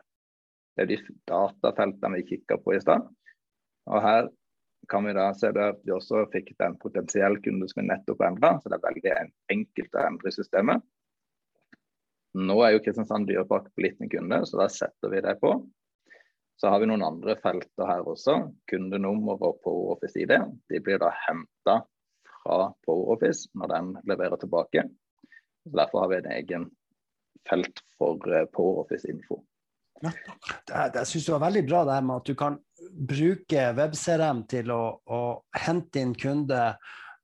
Det 0.76 0.84
er 0.84 0.92
de 0.94 1.00
datafeltene 1.28 2.20
vi 2.20 2.28
kikka 2.32 2.58
på 2.60 2.76
i 2.76 2.80
stad. 2.80 3.08
Og 3.92 4.04
her 4.04 4.28
kan 4.88 5.04
vi 5.06 5.12
da 5.16 5.28
se 5.34 5.50
at 5.52 5.82
vi 5.84 5.92
også 5.94 6.24
fikk 6.32 6.54
en 6.62 6.78
potensiell 6.80 7.38
kunde 7.44 7.68
som 7.70 7.82
vi 7.82 7.88
nettopp 7.88 8.24
endra, 8.26 8.56
så 8.58 8.70
det 8.70 8.78
er 8.78 8.88
veldig 8.88 9.14
enkelt 9.54 9.98
å 9.98 10.06
endre 10.06 10.32
systemet. 10.34 10.82
Nå 12.32 12.56
er 12.64 12.74
jo 12.74 12.82
Kristiansand 12.84 13.28
dyrepark 13.28 13.68
blitt 13.76 14.00
en 14.00 14.10
kunde, 14.12 14.40
så 14.48 14.62
da 14.62 14.68
setter 14.72 15.12
vi 15.12 15.20
det 15.24 15.36
på. 15.42 15.52
Så 16.60 16.70
har 16.72 16.80
vi 16.80 16.88
noen 16.88 17.04
andre 17.04 17.36
felter 17.42 17.88
her 17.88 18.06
også. 18.08 18.38
Kundenummer 18.70 19.40
og 19.42 19.60
PowerOffice 19.64 20.22
ID. 20.22 20.34
De 20.70 20.80
blir 20.84 21.00
da 21.02 21.10
henta 21.26 21.80
fra 22.42 22.58
PowerOffice 22.86 23.50
når 23.58 23.72
den 23.74 23.90
leverer 24.08 24.40
tilbake. 24.40 24.86
Derfor 25.64 26.04
har 26.04 26.12
vi 26.12 26.20
en 26.22 26.30
egen 26.36 26.68
felt 27.48 27.82
for 27.98 28.20
PowerOffice 28.54 29.10
info. 29.10 29.42
Det, 30.02 30.14
jeg 30.74 31.06
syns 31.06 31.26
det 31.28 31.34
var 31.36 31.44
veldig 31.44 31.62
bra 31.68 31.82
det 31.86 31.96
her 31.98 32.06
med 32.06 32.22
at 32.22 32.30
du 32.30 32.34
kan 32.38 32.56
bruke 32.90 33.68
WebCRM 33.76 34.44
til 34.50 34.72
å, 34.74 34.82
å 35.06 35.22
hente 35.64 36.02
inn 36.02 36.16
kunde 36.18 36.72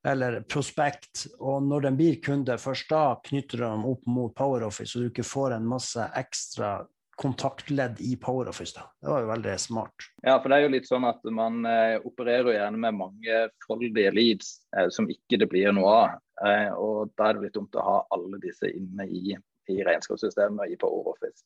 eller 0.06 0.40
prospekt, 0.46 1.26
og 1.42 1.64
når 1.66 1.88
den 1.88 1.96
blir 1.98 2.20
kunde, 2.22 2.54
først 2.60 2.86
da 2.92 3.18
knytter 3.24 3.58
du 3.58 3.64
dem 3.64 3.88
opp 3.88 4.06
mot 4.06 4.34
PowerOffice, 4.36 4.92
så 4.92 5.02
du 5.02 5.08
ikke 5.10 5.26
får 5.26 5.56
en 5.56 5.66
masse 5.68 6.04
ekstra 6.16 6.78
kontaktledd 7.18 7.98
i 8.06 8.12
PowerOffice. 8.16 8.76
Da. 8.76 8.86
Det 9.02 9.10
var 9.10 9.24
jo 9.24 9.30
veldig 9.32 9.56
smart. 9.58 10.06
Ja, 10.22 10.36
for 10.38 10.52
det 10.52 10.58
er 10.58 10.64
jo 10.68 10.74
litt 10.76 10.86
sånn 10.86 11.06
at 11.08 11.24
man 11.34 11.66
eh, 11.66 11.96
opererer 12.06 12.54
gjerne 12.54 12.78
med 12.84 12.98
mangefoldige 13.00 14.12
leads 14.14 14.52
eh, 14.76 14.86
som 14.94 15.10
ikke 15.10 15.40
det 15.42 15.48
blir 15.50 15.74
noe 15.74 15.96
av. 16.04 16.20
Eh, 16.46 16.70
og 16.78 17.10
da 17.18 17.32
er 17.32 17.38
det 17.38 17.48
litt 17.48 17.58
dumt 17.58 17.74
å 17.74 17.86
ha 17.88 17.96
alle 18.14 18.38
disse 18.44 18.70
inne 18.70 19.08
i, 19.10 19.34
i 19.34 19.80
regnskapssystemet 19.82 20.70
i 20.70 20.78
PowerOffice. 20.78 21.42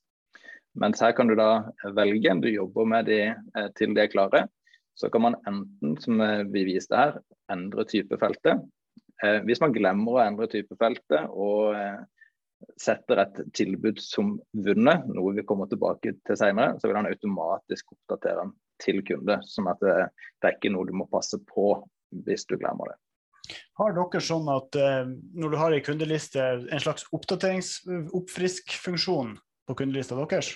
Mens 0.78 1.02
her 1.04 1.12
kan 1.16 1.28
du 1.28 1.34
da 1.36 1.64
velge, 1.96 2.32
du 2.40 2.48
jobber 2.48 2.88
med 2.88 3.08
de 3.10 3.20
til 3.76 3.92
de 3.96 4.04
er 4.04 4.12
klare. 4.12 4.46
Så 4.96 5.08
kan 5.12 5.24
man 5.24 5.36
enten, 5.48 5.96
som 6.00 6.20
vi 6.52 6.64
viste 6.68 6.96
her, 6.96 7.18
endre 7.52 7.84
typefeltet. 7.88 8.56
Hvis 9.46 9.60
man 9.62 9.74
glemmer 9.74 10.16
å 10.16 10.24
endre 10.24 10.48
typefeltet 10.52 11.22
og 11.30 11.76
setter 12.78 13.16
et 13.24 13.36
tilbud 13.56 13.98
som 14.02 14.40
vunnet, 14.64 15.06
noe 15.10 15.34
vi 15.36 15.44
kommer 15.46 15.66
tilbake 15.70 16.08
til 16.26 16.36
senere, 16.38 16.76
så 16.78 16.84
vil 16.88 16.98
han 17.00 17.10
automatisk 17.10 17.84
oppdatere 17.94 18.40
den 18.44 18.52
til 18.82 18.98
kunde. 19.06 19.36
Sånn 19.48 19.70
at 19.70 19.80
det, 19.82 19.94
det 20.40 20.46
er 20.48 20.54
ikke 20.56 20.74
noe 20.74 20.88
du 20.88 20.94
må 20.96 21.04
passe 21.10 21.36
på 21.48 21.64
hvis 22.26 22.44
du 22.48 22.54
glemmer 22.60 22.86
det. 22.92 22.98
Har 23.80 23.90
dere 23.96 24.20
sånn 24.22 24.48
at 24.52 24.70
når 24.76 25.48
du 25.52 25.56
har 25.58 25.70
ei 25.74 25.84
kundeliste, 25.84 26.42
en 26.68 26.82
slags 26.82 27.04
oppdaterings-oppfrisk-funksjon 27.16 29.30
på 29.68 29.76
kundelista 29.78 30.18
deres? 30.18 30.54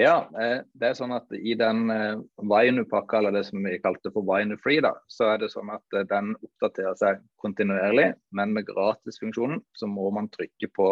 Ja, 0.00 0.30
det 0.32 0.86
er 0.88 0.94
sånn 0.96 1.12
at 1.12 1.28
i 1.36 1.52
den 1.60 1.82
Vainu-pakka, 2.40 3.18
eller 3.18 3.34
det 3.36 3.42
som 3.50 3.60
vi 3.66 3.76
kalte 3.82 4.08
for 4.14 4.24
Vainu 4.24 4.56
Free, 4.62 4.80
da, 4.80 4.94
så 5.12 5.34
er 5.34 5.42
det 5.42 5.50
sånn 5.52 5.68
at 5.74 5.98
den 6.08 6.32
oppdaterer 6.38 6.96
seg 6.96 7.20
kontinuerlig. 7.42 8.14
Men 8.32 8.54
med 8.56 8.64
gratisfunksjonen 8.70 9.60
så 9.76 9.88
må 9.90 10.08
man 10.16 10.30
trykke 10.32 10.70
på 10.72 10.88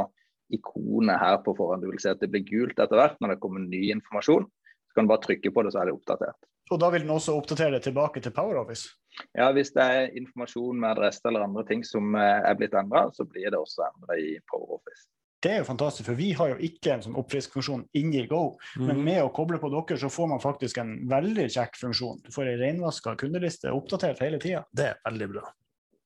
ikonet 0.52 1.16
her 1.22 1.38
på 1.40 1.54
forhånd. 1.56 1.86
Du 1.86 1.88
vil 1.88 2.02
se 2.04 2.12
at 2.12 2.20
det 2.20 2.28
blir 2.34 2.44
gult 2.44 2.76
etter 2.76 2.98
hvert 3.00 3.16
når 3.24 3.32
det 3.32 3.40
kommer 3.40 3.64
ny 3.64 3.86
informasjon. 3.94 4.44
Så 4.44 4.98
kan 4.98 5.08
du 5.08 5.14
bare 5.14 5.24
trykke 5.24 5.54
på 5.56 5.64
det, 5.64 5.72
så 5.72 5.80
er 5.80 5.88
det 5.88 5.96
oppdatert. 5.96 6.48
Og 6.72 6.80
da 6.80 6.92
vil 6.92 7.06
den 7.06 7.14
også 7.16 7.38
oppdatere 7.40 7.78
det 7.78 7.86
tilbake 7.86 8.20
til 8.20 8.36
PowerOffice? 8.36 8.92
Ja, 9.36 9.48
hvis 9.56 9.72
det 9.72 9.88
er 9.88 10.12
informasjon 10.20 10.76
med 10.84 10.92
adresse 10.92 11.24
eller 11.28 11.48
andre 11.48 11.64
ting 11.68 11.80
som 11.84 12.12
er 12.20 12.52
blitt 12.60 12.76
endra, 12.76 13.06
så 13.16 13.24
blir 13.24 13.48
det 13.48 13.56
også 13.56 13.88
endra 13.88 14.20
i 14.20 14.36
PowerOffice. 14.52 15.08
Det 15.42 15.50
er 15.50 15.58
jo 15.58 15.66
fantastisk, 15.66 16.06
for 16.06 16.18
vi 16.18 16.28
har 16.38 16.52
jo 16.52 16.58
ikke 16.62 16.92
en 16.94 17.00
sånn 17.02 17.16
oppfriskfunksjon 17.18 17.82
inni 17.98 18.22
Go. 18.30 18.44
Mm. 18.78 18.84
Men 18.86 19.00
med 19.08 19.20
å 19.24 19.32
koble 19.34 19.58
på 19.58 19.72
dere, 19.72 19.98
så 19.98 20.10
får 20.12 20.28
man 20.30 20.42
faktisk 20.42 20.78
en 20.78 20.92
veldig 21.10 21.48
kjekk 21.50 21.78
funksjon. 21.80 22.20
Du 22.22 22.30
får 22.34 22.52
ei 22.52 22.60
reinvaska 22.60 23.16
kundeliste 23.18 23.72
oppdatert 23.74 24.22
hele 24.22 24.38
tida. 24.42 24.62
Det 24.70 24.92
er 24.92 25.00
veldig 25.08 25.28
bra. 25.32 25.44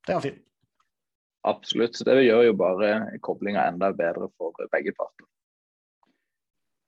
Det 0.08 0.14
er 0.14 0.24
fint. 0.24 0.42
Absolutt. 1.46 1.98
Så 1.98 2.06
det 2.08 2.16
gjør 2.24 2.48
jo 2.48 2.56
bare 2.58 2.94
koblinga 3.22 3.68
enda 3.68 3.92
bedre 3.94 4.30
for 4.40 4.56
begge 4.72 4.96
parter. 4.96 5.28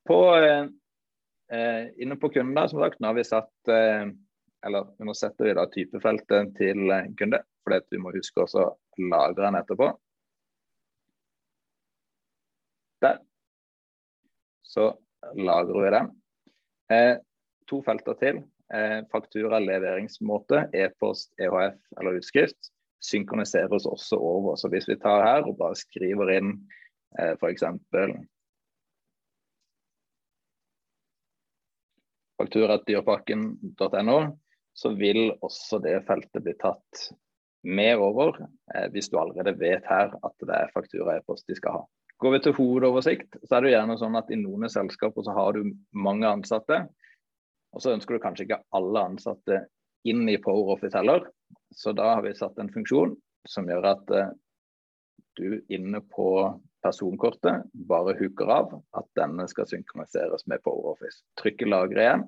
På, 0.09 0.19
eh, 0.41 1.85
inne 2.01 2.17
på 2.17 2.33
kunder, 2.33 2.67
som 2.67 2.81
sagt, 2.81 2.97
nå 2.99 3.11
har 3.11 3.19
vi 3.19 3.29
satt 3.29 3.71
eh, 3.71 4.09
eller 4.65 4.89
nå 5.05 5.13
setter 5.15 5.47
vi 5.47 5.55
da 5.55 5.69
typefeltet 5.71 6.55
til 6.57 6.91
kunde, 7.19 7.43
for 7.63 7.77
vi 7.93 8.01
må 8.01 8.11
huske 8.15 8.41
også 8.43 8.65
å 8.65 8.77
lagre 9.11 9.45
den 9.45 9.61
etterpå. 9.61 9.93
Der. 13.01 13.19
Så 14.63 14.91
lagrer 15.35 15.83
vi 15.85 15.93
den. 15.95 16.09
Eh, 16.93 17.15
to 17.69 17.81
felter 17.85 18.17
til. 18.19 18.43
Eh, 18.73 18.99
faktura, 19.11 19.59
leveringsmåte, 19.59 20.67
e-post, 20.73 21.33
EHF 21.41 21.79
eller 21.99 22.19
utskrift 22.19 22.73
synkroniseres 22.99 23.85
også 23.85 24.17
over. 24.17 24.55
Så 24.55 24.69
hvis 24.69 24.87
vi 24.89 24.97
tar 24.99 25.23
her 25.25 25.47
og 25.47 25.57
bare 25.57 25.77
skriver 25.79 26.33
inn 26.35 26.51
eh, 27.19 27.33
f.eks. 27.39 27.63
fakturatdyrpakken.no, 32.39 34.19
så 34.73 34.93
vil 34.95 35.33
også 35.43 35.81
det 35.83 35.97
feltet 36.07 36.43
bli 36.45 36.55
tatt 36.59 37.09
med 37.67 37.99
over, 37.99 38.37
eh, 38.75 38.87
hvis 38.93 39.09
du 39.11 39.19
allerede 39.19 39.57
vet 39.59 39.87
her 39.89 40.13
at 40.23 40.45
det 40.45 40.55
er 40.55 40.75
faktura 40.75 41.17
e-post 41.19 41.47
de 41.49 41.57
skal 41.57 41.79
ha. 41.79 41.87
Går 42.19 42.33
vi 42.35 42.39
til 42.43 42.55
hovedoversikt, 42.57 43.37
så 43.47 43.57
er 43.57 43.63
det 43.63 43.73
gjerne 43.73 43.95
sånn 43.99 44.17
at 44.19 44.31
i 44.33 44.39
noen 44.39 44.67
selskaper 44.71 45.23
så 45.23 45.35
har 45.37 45.55
du 45.55 45.71
mange 45.95 46.27
ansatte. 46.27 46.81
Og 47.71 47.83
så 47.83 47.93
ønsker 47.95 48.17
du 48.17 48.23
kanskje 48.23 48.47
ikke 48.47 48.63
alle 48.75 49.05
ansatte 49.11 49.61
inn 50.09 50.25
i 50.27 50.39
PowerOffice 50.41 50.97
heller. 50.99 51.29
Så 51.71 51.93
da 51.95 52.15
har 52.15 52.25
vi 52.25 52.35
satt 52.35 52.59
en 52.59 52.71
funksjon 52.73 53.15
som 53.47 53.69
gjør 53.71 53.87
at 53.93 54.11
uh, 54.11 54.33
du 55.39 55.61
inne 55.71 56.01
på 56.11 56.29
personkortet 56.83 57.69
bare 57.87 58.17
hooker 58.19 58.51
av 58.51 58.75
at 58.99 59.07
denne 59.19 59.47
skal 59.51 59.67
synkroniseres 59.69 60.43
med 60.51 60.63
PowerOffice. 60.65 61.23
Trykker 61.39 61.71
lagre 61.71 62.03
igjen, 62.03 62.27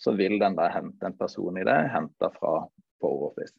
så 0.00 0.12
vil 0.18 0.36
den 0.42 0.56
da 0.58 0.68
hente 0.72 1.06
en 1.06 1.16
person 1.16 1.56
i 1.60 1.64
det, 1.64 1.80
henta 1.92 2.32
fra 2.34 2.64
Power 3.00 3.30
Office. 3.30 3.56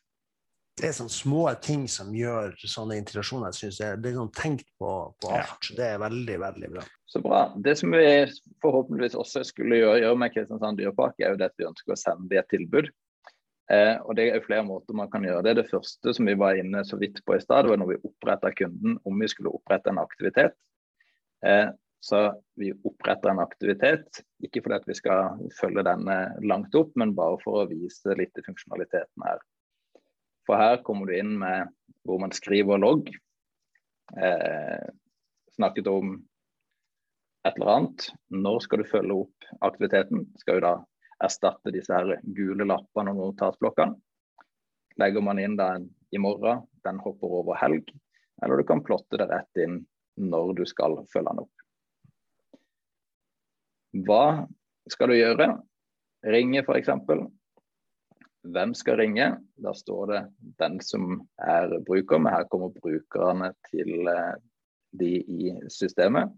Det 0.76 0.90
er 0.90 0.96
sånne 0.98 1.14
små 1.14 1.46
ting 1.64 1.86
som 1.88 2.10
gjør 2.16 2.58
sånne 2.68 2.98
integrasjoner. 3.00 3.54
Jeg 3.54 3.72
synes 3.72 4.02
Det 4.04 4.10
er 4.10 4.18
sånn 4.18 4.34
tenkt 4.36 4.68
på, 4.76 4.92
på 5.24 5.32
alt. 5.32 5.70
Ja. 5.72 5.78
Det 5.78 5.88
er 5.88 6.02
veldig, 6.04 6.36
veldig 6.42 6.72
bra. 6.74 6.84
Så 7.08 7.22
bra. 7.24 7.46
Det 7.64 7.78
som 7.80 7.96
vi 7.96 8.04
forhåpentligvis 8.64 9.16
også 9.16 9.46
skulle 9.48 9.80
gjøre, 9.80 10.02
gjøre 10.04 10.20
med 10.20 10.34
Kristiansand 10.36 10.82
dyrepark, 10.82 11.16
er 11.22 11.32
jo 11.32 11.40
det 11.40 11.48
at 11.54 11.62
vi 11.62 11.70
ønsker 11.70 11.96
å 11.96 12.00
sende 12.00 12.28
dem 12.28 12.42
et 12.42 12.52
tilbud. 12.52 12.92
Eh, 13.72 13.96
og 14.04 14.18
Det 14.18 14.28
er 14.28 14.36
jo 14.36 14.44
flere 14.46 14.68
måter 14.68 14.98
man 15.00 15.10
kan 15.14 15.24
gjøre 15.24 15.46
det. 15.48 15.56
Det 15.62 15.70
første 15.72 16.14
som 16.18 16.28
vi 16.28 16.36
var 16.44 16.60
inne 16.60 16.84
så 16.86 17.00
vidt 17.00 17.24
på 17.26 17.38
i 17.38 17.42
stad, 17.42 17.72
var 17.72 17.80
når 17.80 17.94
vi 17.94 18.02
oppretta 18.12 18.52
kunden 18.60 19.00
om 19.08 19.24
vi 19.24 19.32
skulle 19.32 19.56
opprette 19.56 19.94
en 19.94 20.04
aktivitet. 20.04 20.60
Eh, 21.46 21.72
så 22.06 22.20
vi 22.60 22.70
oppretter 22.86 23.32
en 23.32 23.42
aktivitet, 23.42 24.22
ikke 24.44 24.62
fordi 24.62 24.78
at 24.78 24.92
vi 24.92 25.00
skal 25.00 25.40
følge 25.58 25.88
denne 25.88 26.18
langt 26.46 26.76
opp, 26.78 26.92
men 27.00 27.16
bare 27.18 27.40
for 27.42 27.64
å 27.64 27.70
vise 27.72 28.14
litt 28.20 28.44
funksjonaliteten 28.46 29.26
her. 29.26 29.40
For 30.46 30.60
her 30.60 30.82
kommer 30.86 31.10
du 31.10 31.18
inn 31.18 31.36
med 31.42 31.72
hvor 32.06 32.22
man 32.22 32.34
skriver 32.36 32.82
logg. 32.82 33.10
Eh, 34.14 34.90
snakket 35.56 35.88
om 35.90 36.18
et 37.46 37.56
eller 37.56 37.72
annet. 37.76 38.10
Når 38.30 38.60
skal 38.66 38.82
du 38.84 38.90
følge 38.90 39.22
opp 39.26 39.50
aktiviteten? 39.66 40.28
Skal 40.42 40.60
du 40.60 40.68
da 40.68 40.76
erstatte 41.24 41.74
disse 41.74 41.94
her 41.94 42.20
gule 42.36 42.68
lappene 42.68 43.14
og 43.14 43.22
notatblokkene. 43.22 43.96
Legger 45.00 45.24
man 45.24 45.40
inn 45.42 45.58
den 45.60 45.90
i 46.16 46.20
morgen, 46.22 46.64
den 46.88 47.02
hopper 47.04 47.40
over 47.42 47.58
helg, 47.60 47.90
eller 48.44 48.60
du 48.62 48.68
kan 48.68 48.84
plotte 48.84 49.20
det 49.20 49.28
rett 49.32 49.60
inn 49.64 49.82
når 50.16 50.54
du 50.60 50.64
skal 50.70 51.02
følge 51.12 51.34
den 51.34 51.44
opp. 51.44 51.64
Hva 54.06 54.24
skal 54.92 55.12
du 55.12 55.18
gjøre? 55.18 55.50
Ringe 56.26 56.64
f.eks. 56.64 56.92
Hvem 58.46 58.74
skal 58.78 59.00
ringe? 59.02 59.30
Da 59.58 59.74
står 59.74 60.08
det 60.12 60.22
den 60.62 60.80
som 60.86 61.22
er 61.42 61.72
bruker, 61.88 62.20
men 62.22 62.34
her 62.34 62.46
kommer 62.52 62.74
brukerne 62.76 63.54
til 63.72 64.10
eh, 64.12 64.36
de 65.00 65.14
i 65.22 65.54
systemet. 65.74 66.30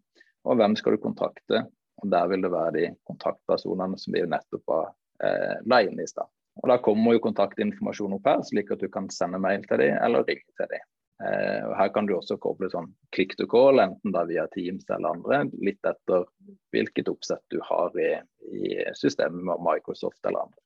Og 0.47 0.55
hvem 0.59 0.77
skal 0.79 0.95
du 0.95 1.03
kontakte 1.03 1.65
og 1.97 2.11
Der 2.13 2.27
vil 2.29 2.43
det 2.45 2.51
være 2.53 2.73
de 2.75 2.89
kontaktpersonene 3.09 3.97
som 3.97 4.13
vi 4.13 4.21
nettopp 4.29 4.73
har 4.73 4.89
eh, 5.25 5.55
la 5.65 5.81
inn 5.85 5.97
i 5.99 6.09
stad. 6.09 6.29
Og 6.61 6.69
Da 6.69 6.77
kommer 6.81 7.15
jo 7.15 7.23
kontaktinformasjon 7.25 8.13
opp 8.17 8.29
her, 8.29 8.43
slik 8.45 8.71
at 8.73 8.83
du 8.83 8.89
kan 8.93 9.09
sende 9.13 9.41
mail 9.41 9.65
til 9.65 9.81
dem 9.81 9.97
eller 10.05 10.25
ringe 10.27 10.45
til 10.59 10.69
dem. 10.73 10.85
Eh, 11.25 11.63
og 11.65 11.73
Her 11.79 11.89
kan 11.93 12.05
du 12.05 12.13
også 12.17 12.37
koble 12.41 12.69
sånn 12.69 12.91
click 13.15 13.33
to 13.39 13.49
call, 13.49 13.81
enten 13.81 14.13
da 14.13 14.27
via 14.29 14.45
Teams 14.53 14.85
eller 14.93 15.17
andre, 15.17 15.41
litt 15.57 15.81
etter 15.89 16.29
hvilket 16.75 17.09
oppsett 17.09 17.43
du 17.53 17.57
har 17.65 17.97
i, 17.97 18.13
i 18.53 18.77
systemet 18.97 19.41
med 19.49 19.65
Microsoft 19.65 20.21
eller 20.25 20.45
andre. 20.45 20.61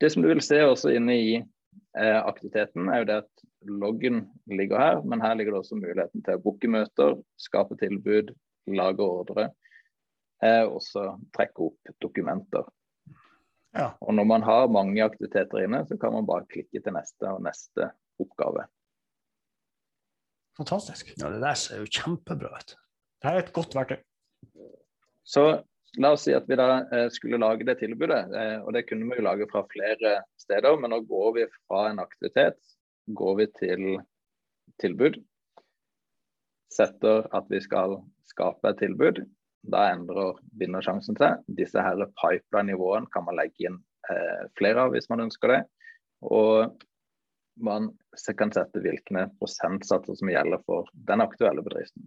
Det 0.00 0.10
som 0.12 0.24
du 0.24 0.30
vil 0.30 0.42
se 0.44 0.60
også 0.64 0.94
inne 0.96 1.16
i 1.16 1.32
eh, 1.36 2.20
aktiviteten, 2.20 2.88
er 2.88 3.02
jo 3.02 3.08
det 3.10 3.18
at 3.24 3.44
loggen 3.68 4.22
ligger 4.48 4.80
her, 4.80 5.00
men 5.04 5.20
her 5.20 5.36
ligger 5.36 5.54
det 5.54 5.62
også 5.64 5.76
muligheten 5.76 6.24
til 6.24 6.38
å 6.38 6.42
booke 6.42 6.70
møter, 6.72 7.18
skape 7.40 7.76
tilbud, 7.80 8.32
lage 8.72 9.04
ordre, 9.04 9.50
eh, 10.44 10.64
og 10.64 10.80
så 10.84 11.10
trekke 11.36 11.68
opp 11.68 11.94
dokumenter. 12.02 12.68
Ja. 13.76 13.92
Og 14.00 14.14
Når 14.16 14.26
man 14.26 14.42
har 14.42 14.72
mange 14.72 15.04
aktiviteter 15.04 15.66
inne, 15.66 15.84
så 15.86 15.98
kan 16.00 16.16
man 16.16 16.26
bare 16.26 16.48
klikke 16.50 16.80
til 16.82 16.96
neste 16.96 17.28
og 17.30 17.44
neste 17.44 17.92
oppgave. 18.20 18.66
Fantastisk. 20.58 21.12
Ja, 21.20 21.30
Det 21.30 21.40
der 21.40 21.54
ser 21.54 21.84
jo 21.84 21.86
kjempebra 21.86 22.56
ut. 22.56 22.74
Det 23.22 23.30
er 23.30 23.38
et 23.38 23.52
godt 23.52 23.76
verktøy. 23.76 24.00
Så 25.24 25.62
la 25.98 26.12
oss 26.14 26.24
si 26.26 26.34
at 26.34 26.46
vi 26.48 26.58
da 26.58 26.68
eh, 26.92 27.08
skulle 27.10 27.40
lage 27.40 27.66
det 27.66 27.78
tilbudet, 27.80 28.20
eh, 28.36 28.58
og 28.62 28.74
det 28.76 28.84
kunne 28.88 29.08
vi 29.10 29.18
jo 29.18 29.26
lage 29.26 29.48
fra 29.50 29.64
flere 29.72 30.20
steder, 30.38 30.78
men 30.78 30.94
nå 30.94 31.00
går 31.08 31.32
vi 31.38 31.48
fra 31.66 31.88
en 31.90 32.02
aktivitet, 32.02 32.58
går 33.06 33.36
vi 33.40 33.46
til 33.58 33.86
tilbud. 34.82 35.18
Setter 36.70 37.26
at 37.34 37.48
vi 37.50 37.60
skal 37.62 37.98
skape 38.30 38.70
et 38.70 38.78
tilbud. 38.82 39.24
Da 39.70 39.90
endrer 39.92 40.38
vinnersjansen 40.56 41.18
seg. 41.18 41.42
Disse 41.58 41.82
her 41.82 41.98
pipeline-nivåene 42.22 43.10
kan 43.12 43.26
man 43.26 43.36
legge 43.40 43.66
inn 43.66 43.80
eh, 44.08 44.46
flere 44.56 44.86
av 44.86 44.94
hvis 44.94 45.10
man 45.10 45.26
ønsker 45.26 45.52
det. 45.52 45.60
Og 46.30 46.78
man 47.60 47.90
kan 48.38 48.54
sette 48.54 48.80
hvilke 48.80 49.26
prosentsatser 49.40 50.16
som 50.16 50.30
gjelder 50.30 50.62
for 50.64 50.88
den 51.10 51.20
aktuelle 51.24 51.64
bedriften. 51.66 52.06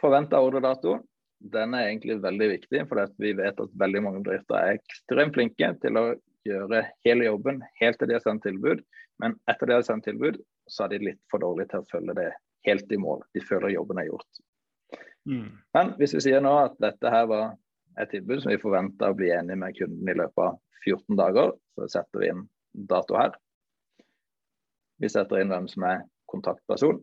Forventa 0.00 0.38
ordredato 0.40 0.98
den 1.40 1.74
er 1.74 1.88
egentlig 1.88 2.18
veldig 2.22 2.48
viktig, 2.54 2.82
for 2.88 3.12
vi 3.22 3.32
vet 3.38 3.60
at 3.62 3.78
veldig 3.80 4.02
mange 4.04 4.22
bedrifter 4.24 4.58
er 4.58 4.78
ekstremt 4.78 5.36
flinke 5.36 5.72
til 5.82 5.96
å 5.96 6.04
gjøre 6.48 6.82
hele 7.06 7.26
jobben 7.26 7.62
helt 7.80 7.98
til 8.00 8.10
de 8.10 8.16
har 8.16 8.24
sendt 8.24 8.44
tilbud. 8.44 8.82
Men 9.20 9.36
etter 9.50 9.68
de 9.68 9.78
har 9.78 9.86
sendt 9.86 10.06
tilbud, 10.08 10.38
så 10.70 10.86
er 10.86 10.94
de 10.94 11.10
litt 11.10 11.20
for 11.32 11.42
dårlige 11.42 11.72
til 11.72 11.82
å 11.82 11.90
følge 11.90 12.16
det 12.20 12.28
helt 12.68 12.92
i 12.92 13.00
mål. 13.00 13.24
De 13.36 13.42
føler 13.44 13.74
jobben 13.74 14.00
er 14.00 14.08
gjort. 14.10 14.42
Mm. 15.28 15.50
Men 15.76 15.92
hvis 16.00 16.14
vi 16.16 16.24
sier 16.28 16.44
nå 16.44 16.52
at 16.62 16.78
dette 16.82 17.12
her 17.12 17.28
var 17.30 17.52
et 18.00 18.12
tilbud 18.12 18.42
som 18.42 18.52
vi 18.52 18.60
forventa 18.60 19.10
å 19.10 19.16
bli 19.16 19.32
enige 19.34 19.60
med 19.60 19.76
kunden 19.76 20.08
i 20.08 20.16
løpet 20.16 20.44
av 20.44 20.58
14 20.86 21.18
dager, 21.20 21.54
så 21.76 21.88
setter 21.98 22.22
vi 22.22 22.30
inn 22.32 22.44
dato 22.88 23.18
her. 23.18 23.34
Vi 25.00 25.08
setter 25.08 25.40
inn 25.40 25.52
hvem 25.52 25.68
som 25.68 25.84
er 25.88 26.04
kontaktperson. 26.30 27.00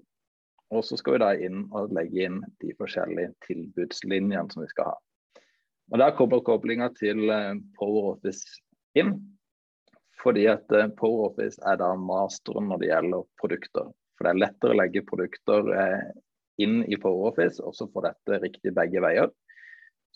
Og 0.76 0.84
så 0.84 0.98
skal 1.00 1.16
vi 1.16 1.24
da 1.24 1.32
inn 1.48 1.66
og 1.76 1.94
legge 1.96 2.26
inn 2.28 2.42
de 2.64 2.74
forskjellige 2.80 3.32
tilbudslinjene 3.48 4.52
som 4.52 4.66
vi 4.66 4.72
skal 4.72 4.92
ha. 4.92 4.96
Og 5.94 6.00
Der 6.02 6.16
kommer 6.18 6.44
koblinga 6.44 6.90
til 6.98 7.22
PowerOffice 7.24 7.76
Power 7.80 8.10
Office 8.12 8.60
inn. 9.00 9.14
Fordi 10.20 10.48
at 10.52 10.68
PowerOffice 10.68 10.98
Power 11.00 11.30
Office 11.30 11.62
er 11.64 11.80
da 11.80 11.94
masteren 11.96 12.68
når 12.68 12.84
det 12.84 12.92
gjelder 12.92 13.28
produkter. 13.40 13.92
For 14.18 14.26
det 14.26 14.34
er 14.34 14.42
lettere 14.44 14.74
å 14.74 14.80
legge 14.82 15.06
produkter 15.08 15.72
eh, 15.78 16.08
inn 16.64 16.82
i 16.90 16.98
PowerOffice, 17.00 17.62
og 17.64 17.76
så 17.78 17.88
får 17.94 18.10
dette 18.10 18.42
riktig 18.44 18.74
begge 18.76 19.04
veier. 19.06 19.30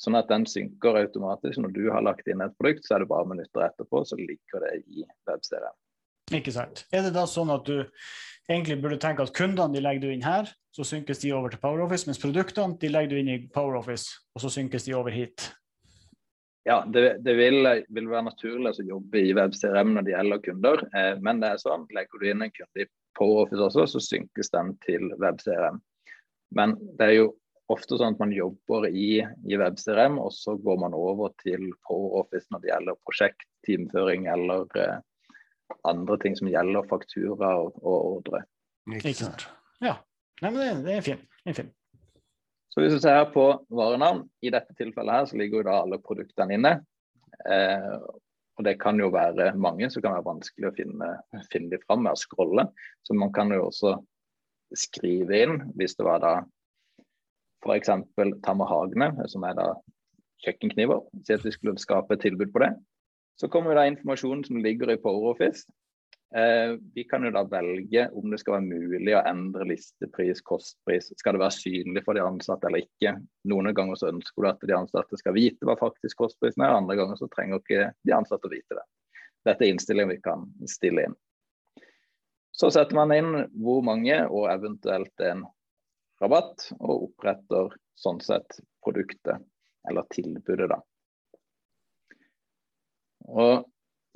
Sånn 0.02 0.18
at 0.18 0.32
den 0.32 0.48
synker 0.50 0.98
automatisk. 0.98 1.62
Når 1.62 1.76
du 1.76 1.84
har 1.94 2.04
lagt 2.04 2.28
inn 2.32 2.42
et 2.42 2.56
produkt, 2.58 2.88
så 2.88 2.98
er 2.98 3.04
det 3.04 3.12
bare 3.12 3.30
minutter 3.30 3.68
etterpå, 3.68 4.02
så 4.10 4.18
ligger 4.18 4.66
det 4.66 4.80
i 4.90 5.06
webserien. 5.30 5.78
Ikke 6.32 6.54
sant. 6.56 6.86
Er 6.94 7.06
det 7.06 7.16
da 7.16 7.26
sånn 7.30 7.52
at 7.54 7.66
du 7.68 7.82
egentlig 8.50 8.80
burde 8.82 9.00
tenke 9.02 9.24
at 9.26 9.34
kundene 9.36 9.76
de 9.76 9.84
legger 9.84 10.06
du 10.06 10.12
inn 10.14 10.26
her, 10.26 10.50
så 10.76 10.86
synkes 10.88 11.22
de 11.24 11.34
over 11.36 11.52
til 11.52 11.62
PowerOffice, 11.64 12.08
mens 12.08 12.22
produktene 12.22 12.78
de 12.80 12.92
legger 12.92 13.12
du 13.12 13.20
inn 13.22 13.34
i 13.34 13.42
PowerOffice, 13.54 14.22
og 14.36 14.44
så 14.44 14.52
synkes 14.54 14.88
de 14.88 14.96
over 14.98 15.14
hit? 15.16 15.52
Ja, 16.68 16.84
det, 16.86 17.24
det 17.26 17.34
vil, 17.40 17.66
vil, 17.90 18.10
være 18.12 18.28
naturlig 18.28 18.76
å 18.76 18.86
jobbe 18.86 19.22
i 19.22 19.34
WebCRM 19.34 19.96
når 19.96 20.06
det 20.06 20.14
gjelder 20.14 20.42
kunder, 20.46 20.84
eh, 20.94 21.14
men 21.26 21.42
det 21.42 21.50
er 21.50 21.62
sånn, 21.62 21.88
legger 21.96 22.22
du 22.22 22.28
inn 22.30 22.46
en 22.46 22.54
kunde 22.54 22.84
i 22.84 22.90
PowerOffice 23.18 23.68
også, 23.68 23.88
så 23.96 24.04
synkes 24.06 24.54
den 24.54 24.76
til 24.86 25.10
WebCRM. 25.18 25.82
Men 26.56 26.76
det 27.00 27.08
er 27.08 27.16
jo 27.18 27.30
ofte 27.72 27.98
sånn 27.98 28.14
at 28.14 28.22
man 28.22 28.34
jobber 28.36 28.86
i, 28.90 29.24
i 29.24 29.58
WebCRM, 29.58 30.20
og 30.22 30.34
så 30.36 30.54
går 30.60 30.82
man 30.84 30.96
over 30.98 31.34
til 31.42 31.72
PowerOffice 31.88 32.52
når 32.52 32.64
det 32.64 32.72
gjelder 32.74 33.02
prosjekt, 33.08 33.48
teamføring 33.66 34.28
eller 34.32 34.68
eh, 34.78 35.00
andre 35.88 36.18
ting 36.22 36.38
som 36.38 36.50
gjelder 36.50 36.88
faktura 36.90 37.54
og, 37.62 37.78
og 37.82 37.98
ordre. 38.18 38.44
Ikke 38.98 39.14
sant. 39.18 39.48
Ja. 39.84 40.00
Nei, 40.42 40.50
men 40.50 40.60
det, 40.62 40.72
det 40.88 40.98
er 40.98 41.06
fint. 41.06 41.30
Det 41.44 41.54
er 41.54 41.60
fint. 41.64 41.78
Så 42.72 42.82
hvis 42.82 42.96
du 42.96 43.04
ser 43.04 43.26
på 43.34 43.46
varenavn, 43.76 44.24
i 44.42 44.52
dette 44.54 44.74
tilfellet 44.80 45.18
her 45.18 45.26
så 45.28 45.40
ligger 45.40 45.60
jo 45.60 45.68
da 45.68 45.80
alle 45.84 46.00
produktene 46.02 46.56
inne. 46.56 46.74
Eh, 47.44 47.98
og 48.60 48.66
det 48.68 48.78
kan 48.80 49.00
jo 49.00 49.10
være 49.12 49.52
mange, 49.60 49.90
så 49.90 50.00
kan 50.00 50.14
det 50.14 50.22
være 50.22 50.30
vanskelig 50.30 50.70
å 50.70 50.76
finne, 50.78 51.10
finne 51.52 51.74
de 51.74 51.82
fram 51.84 52.06
med 52.06 52.16
å 52.16 52.22
scrolle. 52.22 52.68
Så 53.04 53.16
man 53.18 53.34
kan 53.36 53.52
jo 53.52 53.66
også 53.68 53.98
skrive 54.78 55.42
inn, 55.44 55.58
hvis 55.76 55.98
det 55.98 56.08
var 56.08 56.22
da 56.24 56.34
f.eks. 57.66 57.92
Tamahagene, 58.46 59.12
som 59.32 59.44
er 59.48 59.58
da 59.58 59.68
kjøkkenkniver. 60.46 61.04
Si 61.26 61.36
at 61.36 61.44
vi 61.46 61.54
skulle 61.54 61.82
skape 61.82 62.16
et 62.16 62.24
tilbud 62.26 62.54
på 62.54 62.64
det. 62.64 62.72
Så 63.40 63.50
kommer 63.50 63.76
da 63.76 63.88
informasjonen 63.90 64.44
som 64.46 64.60
ligger 64.62 64.92
i 64.92 65.00
PowerOffice. 65.02 65.66
Eh, 66.36 66.78
vi 66.94 67.04
kan 67.04 67.26
jo 67.26 67.32
da 67.36 67.42
velge 67.44 68.06
om 68.16 68.32
det 68.32 68.40
skal 68.40 68.56
være 68.56 68.68
mulig 68.70 69.16
å 69.18 69.24
endre 69.28 69.66
listepris, 69.68 70.40
kostpris. 70.48 71.10
Skal 71.20 71.36
det 71.36 71.42
være 71.42 71.58
synlig 71.58 72.06
for 72.06 72.16
de 72.16 72.24
ansatte 72.24 72.70
eller 72.70 72.86
ikke? 72.86 73.18
Noen 73.52 73.74
ganger 73.76 74.00
så 74.00 74.12
ønsker 74.14 74.46
du 74.46 74.48
at 74.52 74.64
de 74.64 74.78
ansatte 74.78 75.20
skal 75.20 75.36
vite 75.36 75.68
hva 75.68 75.76
faktisk 75.80 76.22
kostprisen 76.22 76.64
er, 76.64 76.78
andre 76.78 76.96
ganger 77.00 77.20
så 77.20 77.28
trenger 77.34 77.60
ikke 77.60 77.90
de 78.08 78.16
ansatte 78.16 78.48
å 78.48 78.54
vite 78.54 78.78
det. 78.78 78.86
Dette 79.50 79.66
er 79.66 79.74
innstillingen 79.74 80.14
vi 80.14 80.22
kan 80.24 80.46
stille 80.70 81.10
inn. 81.10 81.18
Så 82.56 82.70
setter 82.72 82.96
man 82.96 83.12
inn 83.16 83.34
hvor 83.60 83.82
mange 83.84 84.22
og 84.30 84.48
eventuelt 84.54 85.26
en 85.26 85.44
rabatt, 86.22 86.68
og 86.80 87.10
oppretter 87.10 87.74
sånn 87.98 88.22
sett 88.24 88.60
produktet 88.86 89.42
eller 89.90 90.06
tilbudet, 90.14 90.70
da. 90.70 90.78
Og 93.30 93.68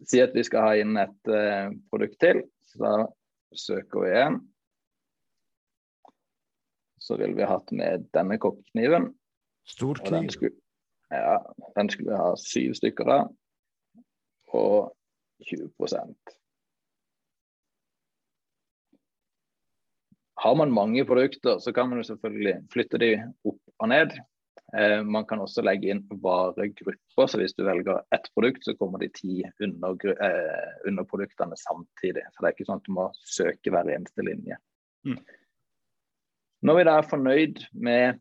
si 0.09 0.19
at 0.23 0.35
vi 0.35 0.43
skal 0.45 0.65
ha 0.65 0.73
inn 0.79 0.97
et 0.99 1.31
eh, 1.31 1.71
produkt 1.91 2.17
til, 2.21 2.41
så 2.69 2.81
da 2.81 2.93
søker 3.55 4.03
vi 4.03 4.11
igjen. 4.11 4.39
Så 7.05 7.17
ville 7.21 7.37
vi 7.37 7.47
hatt 7.47 7.71
med 7.75 8.07
denne 8.15 8.39
kokkekniven. 8.41 9.11
Stor 9.65 10.01
kniv. 10.01 10.25
Den 10.25 10.33
skulle, 10.33 10.57
ja, 11.13 11.37
den 11.77 11.91
skulle 11.93 12.11
vi 12.11 12.21
ha 12.21 12.31
syv 12.41 12.73
stykker 12.77 13.11
av. 13.13 13.29
Og 14.55 14.91
20% 15.45 16.35
Har 20.45 20.55
man 20.55 20.71
mange 20.71 21.05
produkter, 21.07 21.57
så 21.59 21.71
kan 21.71 21.89
man 21.89 21.99
jo 21.99 22.03
selvfølgelig 22.03 22.55
flytte 22.71 22.99
de 23.01 23.09
opp 23.47 23.59
og 23.79 23.89
ned. 23.89 24.13
Eh, 24.75 25.03
man 25.03 25.25
kan 25.25 25.39
også 25.39 25.63
legge 25.63 25.91
inn 25.93 26.03
varegrupper, 26.23 27.29
så 27.29 27.39
hvis 27.39 27.55
du 27.55 27.63
velger 27.63 28.01
ett 28.15 28.27
produkt, 28.35 28.65
så 28.65 28.75
kommer 28.75 28.99
de 28.99 29.09
ti 29.15 29.39
under, 29.63 29.95
eh, 30.25 30.75
underproduktene 30.89 31.55
samtidig. 31.61 32.25
Så 32.33 32.41
det 32.41 32.49
er 32.49 32.55
ikke 32.57 32.67
sånn 32.67 32.81
at 32.83 32.89
du 32.89 32.93
må 32.97 33.07
søke 33.23 33.71
hver 33.71 33.91
eneste 33.93 34.25
linje. 34.25 34.59
Mm. 35.07 35.19
Når 36.65 36.79
vi 36.79 36.83
da 36.87 36.97
er 36.97 37.09
fornøyd 37.09 37.63
med 37.73 38.19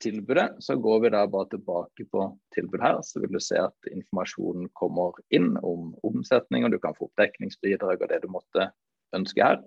tilbudet, 0.00 0.62
så 0.64 0.76
går 0.80 1.00
vi 1.04 1.10
da 1.14 1.26
bare 1.26 1.50
tilbake 1.52 2.06
på 2.10 2.26
tilbudet 2.54 2.86
her. 2.86 3.00
Så 3.06 3.20
vil 3.20 3.34
du 3.34 3.40
se 3.42 3.58
at 3.60 3.90
informasjonen 3.92 4.70
kommer 4.74 5.12
inn 5.30 5.56
om 5.62 5.94
omsetning, 6.02 6.64
og 6.64 6.72
du 6.72 6.78
kan 6.82 6.96
få 6.96 7.10
oppdekningsbidrag 7.10 8.00
og 8.00 8.08
det 8.08 8.22
du 8.24 8.30
måtte 8.32 8.70
ønske 9.14 9.44
her. 9.44 9.60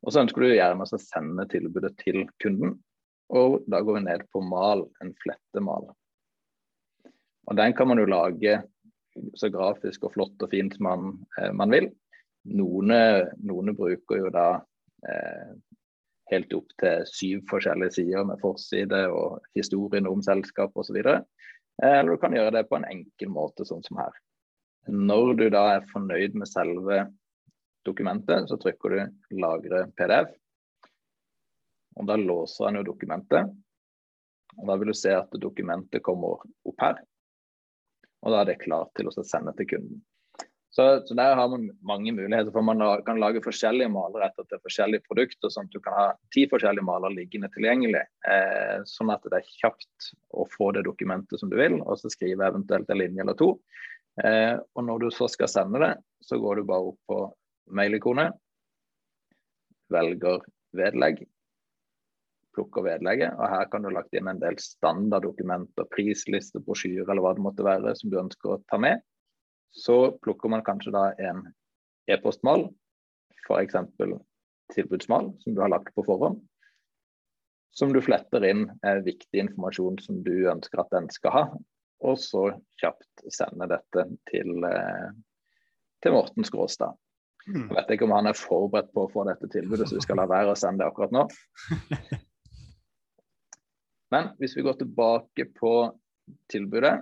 Og 0.00 0.14
så 0.14 0.24
ønsker 0.24 0.42
du 0.42 0.54
gjerne 0.54 0.86
å 0.86 1.00
sende 1.00 1.44
tilbudet 1.52 1.92
til 2.00 2.24
kunden. 2.42 2.78
Og 3.30 3.62
da 3.70 3.80
går 3.84 3.98
vi 3.98 4.04
ned 4.08 4.26
på 4.32 4.42
mal, 4.42 4.84
en 5.02 5.14
flettemal. 5.22 5.90
Og 7.50 7.58
den 7.58 7.74
kan 7.76 7.88
man 7.90 8.00
jo 8.02 8.10
lage 8.10 8.60
så 9.38 9.50
grafisk 9.50 10.06
og 10.06 10.14
flott 10.14 10.44
og 10.44 10.52
fint 10.52 10.76
man, 10.82 11.14
eh, 11.38 11.52
man 11.54 11.72
vil. 11.74 11.90
Noen, 12.50 12.92
noen, 13.44 13.74
bruker 13.76 14.22
jo 14.22 14.30
da 14.32 14.46
eh, 15.06 15.52
helt 16.30 16.54
opp 16.56 16.72
til 16.80 17.06
syv 17.10 17.44
forskjellige 17.50 17.98
sider 17.98 18.26
med 18.26 18.40
forside 18.42 19.02
og 19.12 19.40
historien 19.58 20.08
om 20.08 20.22
selskap 20.24 20.76
osv. 20.78 21.00
Eh, 21.02 21.22
eller 21.82 22.14
du 22.14 22.20
kan 22.22 22.36
gjøre 22.36 22.54
det 22.58 22.66
på 22.70 22.78
en 22.78 22.88
enkel 22.88 23.32
måte, 23.34 23.66
sånn 23.68 23.84
som 23.86 24.00
her. 24.00 24.14
Når 24.88 25.34
du 25.36 25.48
da 25.52 25.66
er 25.76 25.90
fornøyd 25.90 26.38
med 26.38 26.48
selve 26.48 27.04
dokumentet, 27.86 28.48
så 28.48 28.56
trykker 28.60 28.94
du 28.94 29.00
'lagre 29.36 29.86
PDF'. 29.98 30.36
Og 31.98 32.06
Da 32.06 32.16
låser 32.16 32.68
han 32.68 32.78
jo 32.80 32.86
dokumentet. 32.86 33.50
og 34.58 34.66
Da 34.66 34.76
vil 34.76 34.92
du 34.92 34.94
se 34.94 35.14
at 35.14 35.40
dokumentet 35.40 36.02
kommer 36.02 36.42
opp 36.64 36.80
her. 36.80 37.02
Og 38.22 38.32
da 38.32 38.42
er 38.42 38.52
det 38.52 38.62
klart 38.62 38.92
til 38.94 39.08
å 39.08 39.24
sende 39.24 39.54
til 39.56 39.66
kunden. 39.66 40.00
Så, 40.70 40.84
så, 41.06 41.14
der 41.18 41.34
har 41.34 41.48
man 41.50 41.70
mange 41.82 42.12
muligheter. 42.14 42.52
for 42.52 42.62
Man 42.62 42.78
kan 43.06 43.18
lage 43.18 43.42
forskjellige 43.42 43.90
maleretter 43.90 44.46
til 44.46 44.60
forskjellige 44.62 45.02
produkter. 45.08 45.50
sånn 45.50 45.66
at 45.66 45.72
Du 45.74 45.80
kan 45.80 45.96
ha 45.96 46.06
ti 46.34 46.46
forskjellige 46.46 46.86
maler 46.86 47.10
liggende 47.10 47.50
tilgjengelig. 47.50 48.04
Eh, 48.30 48.78
sånn 48.86 49.10
at 49.10 49.24
det 49.26 49.40
er 49.40 49.50
kjapt 49.58 50.12
å 50.30 50.46
få 50.46 50.70
det 50.76 50.84
dokumentet 50.86 51.40
som 51.40 51.50
du 51.50 51.56
vil, 51.58 51.80
og 51.82 51.98
så 51.98 52.10
skrive 52.12 52.46
eventuelt 52.46 52.90
en 52.90 53.02
linje 53.02 53.24
eller 53.24 53.34
to. 53.34 53.56
Eh, 54.22 54.54
og 54.76 54.86
når 54.86 55.00
du 55.00 55.10
så 55.10 55.26
skal 55.28 55.50
sende 55.50 55.82
det, 55.82 55.92
så 56.22 56.38
går 56.38 56.60
du 56.60 56.70
bare 56.70 56.92
opp 56.92 57.00
på 57.08 57.18
mailikonet, 57.74 58.38
velger 59.90 60.44
vedlegg, 60.76 61.24
plukker 62.56 62.84
vedlegge. 62.86 63.30
Og 63.36 63.46
her 63.52 63.68
kan 63.72 63.84
du 63.84 63.90
lagt 63.92 64.14
inn 64.16 64.30
en 64.30 64.42
del 64.42 64.58
standarddokumenter, 64.60 65.88
prisliste, 65.94 66.62
brosjyre 66.64 67.06
eller 67.08 67.24
hva 67.24 67.34
det 67.36 67.44
måtte 67.44 67.66
være 67.66 67.94
som 67.98 68.12
du 68.12 68.18
ønsker 68.20 68.54
å 68.54 68.60
ta 68.70 68.80
med. 68.82 69.02
Så 69.70 70.16
plukker 70.24 70.50
man 70.50 70.66
kanskje 70.66 70.94
da 70.94 71.10
en 71.22 71.44
e-postmal, 72.10 72.66
f.eks. 73.46 73.76
tilbudsmal, 74.74 75.32
som 75.42 75.54
du 75.54 75.60
har 75.62 75.70
lagt 75.72 75.94
på 75.94 76.04
forhånd. 76.06 76.40
Som 77.70 77.92
du 77.94 78.00
fletter 78.02 78.44
inn 78.48 78.64
eh, 78.82 78.98
viktig 79.06 79.44
informasjon 79.44 80.00
som 80.02 80.24
du 80.26 80.50
ønsker 80.50 80.82
at 80.82 80.90
den 80.94 81.06
skal 81.14 81.36
ha. 81.36 81.44
Og 82.06 82.16
så 82.18 82.48
kjapt 82.80 83.28
sende 83.30 83.68
dette 83.70 84.06
til, 84.30 84.64
eh, 84.66 85.12
til 86.02 86.16
Morten 86.16 86.46
Skråstad. 86.48 86.98
Hmm. 87.46 87.68
Jeg 87.68 87.76
vet 87.76 87.94
ikke 87.94 88.08
om 88.08 88.16
han 88.16 88.28
er 88.30 88.36
forberedt 88.36 88.90
på 88.94 89.06
å 89.06 89.12
få 89.12 89.24
dette 89.28 89.48
tilbudet, 89.52 89.88
så 89.88 89.96
vi 89.96 90.04
skal 90.04 90.18
la 90.20 90.26
være 90.30 90.52
å 90.52 90.58
sende 90.58 90.82
det 90.82 90.90
akkurat 90.90 91.14
nå. 91.14 91.28
Men 94.10 94.32
hvis 94.40 94.56
vi 94.56 94.64
går 94.66 94.78
tilbake 94.80 95.46
på 95.56 95.74
tilbudet 96.50 97.00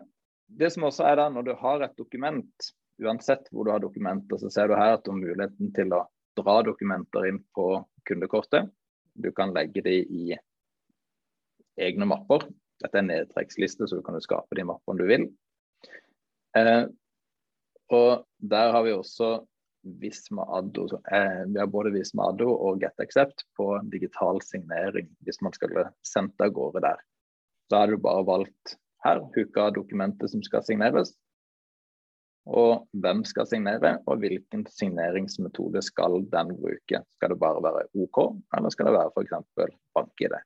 Det 0.48 0.70
som 0.72 0.86
også 0.88 1.04
er 1.04 1.18
da, 1.20 1.26
når 1.28 1.44
du 1.44 1.50
har 1.60 1.82
et 1.84 1.96
dokument, 1.98 2.68
uansett 3.04 3.50
hvor 3.52 3.66
du 3.66 3.72
har 3.74 3.82
dokumenter, 3.82 4.38
så 4.40 4.48
ser 4.50 4.70
du 4.70 4.78
her 4.78 4.94
at 4.96 5.02
du 5.04 5.10
har 5.12 5.18
muligheten 5.20 5.74
til 5.76 5.92
å 5.92 6.06
dra 6.38 6.54
dokumenter 6.64 7.26
inn 7.28 7.42
på 7.52 7.66
kundekortet. 8.08 8.70
Du 9.12 9.28
kan 9.36 9.52
legge 9.52 9.82
de 9.84 9.98
i 10.00 10.38
egne 11.76 12.08
mapper. 12.08 12.46
Dette 12.80 12.96
er 12.96 13.04
en 13.04 13.10
nedtrekksliste, 13.12 13.84
så 13.84 13.98
du 13.98 14.06
kan 14.06 14.16
skape 14.24 14.56
de 14.56 14.64
mappene 14.70 15.02
du 15.02 15.10
vil. 15.10 15.28
Eh, 16.56 16.86
og 17.92 18.24
der 18.38 18.72
har 18.72 18.88
vi 18.88 18.96
også 18.96 19.34
Visma 20.00 20.44
Addo. 20.58 20.88
Eh, 21.12 21.44
vi 21.48 21.60
har 21.60 21.70
både 21.72 21.92
Visma 21.94 22.28
Addo 22.32 22.50
og 22.52 22.82
GetAccept 22.82 23.46
på 23.58 23.70
digital 23.92 24.42
signering 24.44 25.08
hvis 25.26 25.40
man 25.44 25.54
skal 25.56 25.74
sendt 26.06 26.40
av 26.44 26.52
gårde 26.56 26.84
der. 26.84 27.00
Da 27.70 27.82
har 27.82 27.92
du 27.92 28.00
bare 28.00 28.26
valgt 28.26 28.76
her, 29.04 29.22
hooka 29.34 29.70
dokumentet 29.76 30.32
som 30.32 30.42
skal 30.42 30.64
signeres, 30.66 31.14
og 32.48 32.86
hvem 32.96 33.20
skal 33.28 33.46
signere, 33.48 33.98
og 34.08 34.22
hvilken 34.22 34.64
signeringsmetode 34.72 35.82
skal 35.84 36.22
den 36.32 36.54
bruke. 36.56 37.02
Skal 37.16 37.34
det 37.34 37.40
bare 37.42 37.60
være 37.64 37.88
OK, 37.92 38.22
eller 38.56 38.72
skal 38.72 38.88
det 38.88 38.94
være 38.96 39.12
f.eks. 39.12 39.74
bank-ID? 39.94 40.36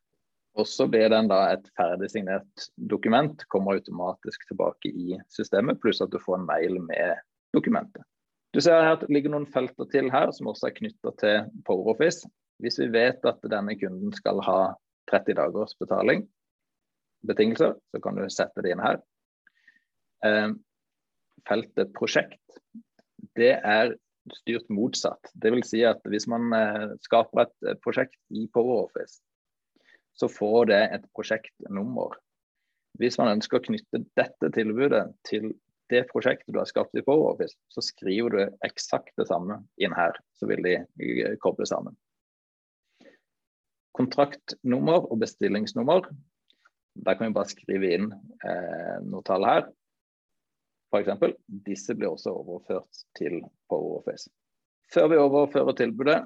Og 0.59 0.67
så 0.69 0.85
blir 0.91 1.09
den 1.09 1.31
da 1.31 1.45
et 1.55 1.69
ferdigsignert 1.79 2.67
dokument, 2.91 3.45
kommer 3.49 3.79
automatisk 3.79 4.49
tilbake 4.51 4.91
i 4.91 5.17
systemet, 5.33 5.81
pluss 5.81 6.03
at 6.05 6.13
du 6.13 6.19
får 6.21 6.41
en 6.41 6.49
mail 6.51 6.77
med 6.83 7.23
dokumentet. 7.57 8.05
Du 8.53 8.61
ser 8.61 8.83
her 8.85 8.99
at 8.99 9.05
det 9.05 9.15
ligger 9.15 9.33
noen 9.33 9.49
felter 9.49 9.89
til 9.93 10.11
her 10.13 10.33
som 10.37 10.51
også 10.51 10.69
er 10.69 10.77
knytta 10.77 11.15
til 11.23 11.47
PowerOffice. 11.65 12.29
Hvis 12.63 12.77
vi 12.83 12.91
vet 12.93 13.25
at 13.27 13.41
denne 13.49 13.75
kunden 13.81 14.13
skal 14.15 14.43
ha 14.45 14.59
30 15.11 15.39
dagers 15.39 15.73
betaling, 15.81 16.27
betingelser, 17.27 17.75
så 17.91 18.03
kan 18.03 18.19
du 18.19 18.27
sette 18.31 18.63
det 18.65 18.75
inn 18.75 18.85
her. 18.85 19.01
Eh, 20.27 20.53
feltet 21.49 21.95
prosjekt, 21.97 22.61
det 23.39 23.55
er 23.57 23.97
styrt 24.37 24.69
motsatt. 24.71 25.33
Vil 25.43 25.65
si 25.67 25.83
at 25.89 26.05
hvis 26.07 26.29
man 26.31 26.53
eh, 26.55 26.93
skaper 27.09 27.47
et 27.49 27.83
prosjekt 27.83 28.21
i 28.31 28.47
PowerOffice, 28.53 29.23
så 30.13 30.29
får 30.29 30.69
det 30.71 30.83
et 30.99 31.09
prosjektnummer. 31.17 32.19
Hvis 33.01 33.17
man 33.19 33.33
ønsker 33.39 33.59
å 33.59 33.65
knytte 33.65 34.05
dette 34.19 34.53
tilbudet 34.53 35.07
til 35.25 35.55
det 35.93 36.07
prosjektet 36.11 36.53
du 36.55 36.59
har 36.61 36.69
skapt 36.69 36.97
i 36.97 37.05
PowerOffice, 37.05 37.59
så 37.73 37.85
skriver 37.85 38.35
du 38.35 38.41
eksakt 38.67 39.13
det 39.21 39.29
samme 39.29 39.61
inn 39.83 39.95
her. 39.97 40.17
Så 40.39 40.49
vil 40.51 40.65
de 40.65 40.79
eh, 40.81 41.37
koble 41.43 41.69
sammen. 41.69 41.97
Kontraktnummer 43.97 45.05
og 45.05 45.21
bestillingsnummer. 45.21 46.09
Der 47.05 47.17
kan 47.17 47.29
vi 47.29 47.37
bare 47.37 47.53
skrive 47.53 47.95
inn 47.97 48.11
eh, 48.13 48.99
noe 49.05 49.25
tall 49.29 49.47
her. 49.49 49.69
F.eks. 50.93 51.37
disse 51.65 51.97
blir 51.97 52.13
også 52.13 52.35
overført 52.37 53.05
til 53.17 53.41
PowerOffice. 53.73 54.29
Før 54.93 55.09
vi 55.09 55.21
overfører 55.21 55.77
tilbudet, 55.77 56.21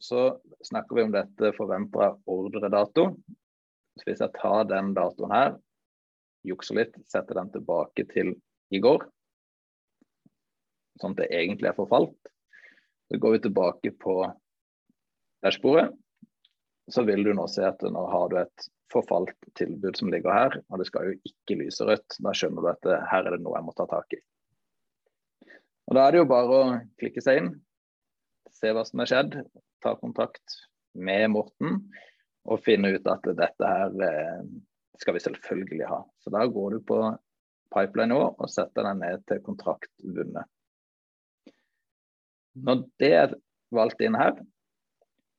så 0.00 0.34
snakker 0.64 0.96
vi 0.96 1.04
om 1.06 1.14
dette 1.14 1.52
forventa 1.56 2.14
ordredato. 2.28 3.06
Så 3.96 4.06
hvis 4.08 4.20
jeg 4.20 4.36
tar 4.36 4.68
den 4.68 4.92
datoen 4.96 5.32
her, 5.32 5.56
jukser 6.48 6.80
litt, 6.80 6.94
setter 7.08 7.40
den 7.40 7.50
tilbake 7.52 8.06
til 8.12 8.34
i 8.70 8.80
går, 8.82 9.04
sånn 11.00 11.16
at 11.16 11.22
det 11.22 11.30
egentlig 11.34 11.70
er 11.70 11.78
forfalt. 11.78 12.16
Så 13.10 13.18
går 13.18 13.34
vi 13.34 13.42
tilbake 13.46 13.92
på 13.98 14.20
dashbordet. 15.42 15.90
så 16.90 17.04
vil 17.06 17.22
du 17.22 17.30
nå 17.34 17.44
se 17.46 17.62
at 17.62 17.82
nå 17.86 18.00
har 18.10 18.30
du 18.30 18.36
et 18.40 18.64
forfalt 18.90 19.36
tilbud 19.54 19.94
som 19.98 20.10
ligger 20.10 20.34
her, 20.34 20.56
og 20.68 20.80
det 20.80 20.88
skal 20.88 21.06
jo 21.06 21.18
ikke 21.28 21.58
lyse 21.60 21.86
rødt. 21.86 22.16
Da 22.18 22.32
skjønner 22.34 22.64
du 22.64 22.70
at 22.72 22.80
det, 22.82 22.96
her 23.12 23.26
er 23.26 23.36
det 23.36 23.44
noe 23.44 23.54
jeg 23.58 23.66
må 23.68 23.74
ta 23.78 23.86
tak 23.90 24.16
i. 24.16 24.20
Og 25.90 25.94
Da 25.94 26.06
er 26.06 26.14
det 26.14 26.22
jo 26.22 26.30
bare 26.30 26.56
å 26.56 26.64
klikke 26.98 27.22
seg 27.22 27.40
inn, 27.40 27.52
se 28.50 28.72
hva 28.74 28.82
som 28.86 29.02
er 29.02 29.10
skjedd, 29.10 29.38
ta 29.82 29.94
kontakt 29.98 30.58
med 30.98 31.30
Morten 31.30 31.78
og 32.50 32.62
finne 32.64 32.90
ut 32.96 33.06
at 33.10 33.26
dette 33.38 33.70
her 33.70 33.94
eh, 34.06 34.42
skal 35.00 35.16
vi 35.16 35.22
selvfølgelig 35.24 35.88
ha. 35.90 36.02
Så 36.22 36.32
da 36.34 36.44
går 36.50 36.76
du 36.76 36.84
på 36.86 37.00
pipeline 37.74 38.14
nå 38.14 38.22
og 38.30 38.50
setter 38.50 38.86
den 38.86 39.02
ned 39.04 39.22
til 39.30 39.42
kontrakt 39.46 39.92
vunnet. 40.02 40.48
Når 42.60 42.82
det 43.00 43.12
er 43.14 43.36
valgt 43.74 44.02
inn 44.02 44.18
her, 44.18 44.34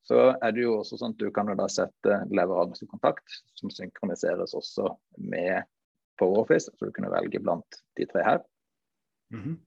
så 0.07 0.31
er 0.41 0.53
det 0.55 0.63
jo 0.63 0.77
også 0.79 0.97
sånn 0.97 1.13
at 1.13 1.21
du 1.21 1.29
kan 1.33 1.51
da 1.57 1.67
sette 1.69 2.21
leveransekontakt, 2.33 3.35
som 3.59 3.69
synkroniseres 3.69 4.55
også 4.57 4.89
med 5.21 5.67
PowerOffice. 6.19 6.71
Så 6.73 6.87
du 6.87 6.95
kunne 6.95 7.11
velge 7.13 7.41
blant 7.43 7.81
de 7.99 8.07
tre 8.09 8.23
her. 8.25 8.41
Mm 9.33 9.41
-hmm. 9.43 9.57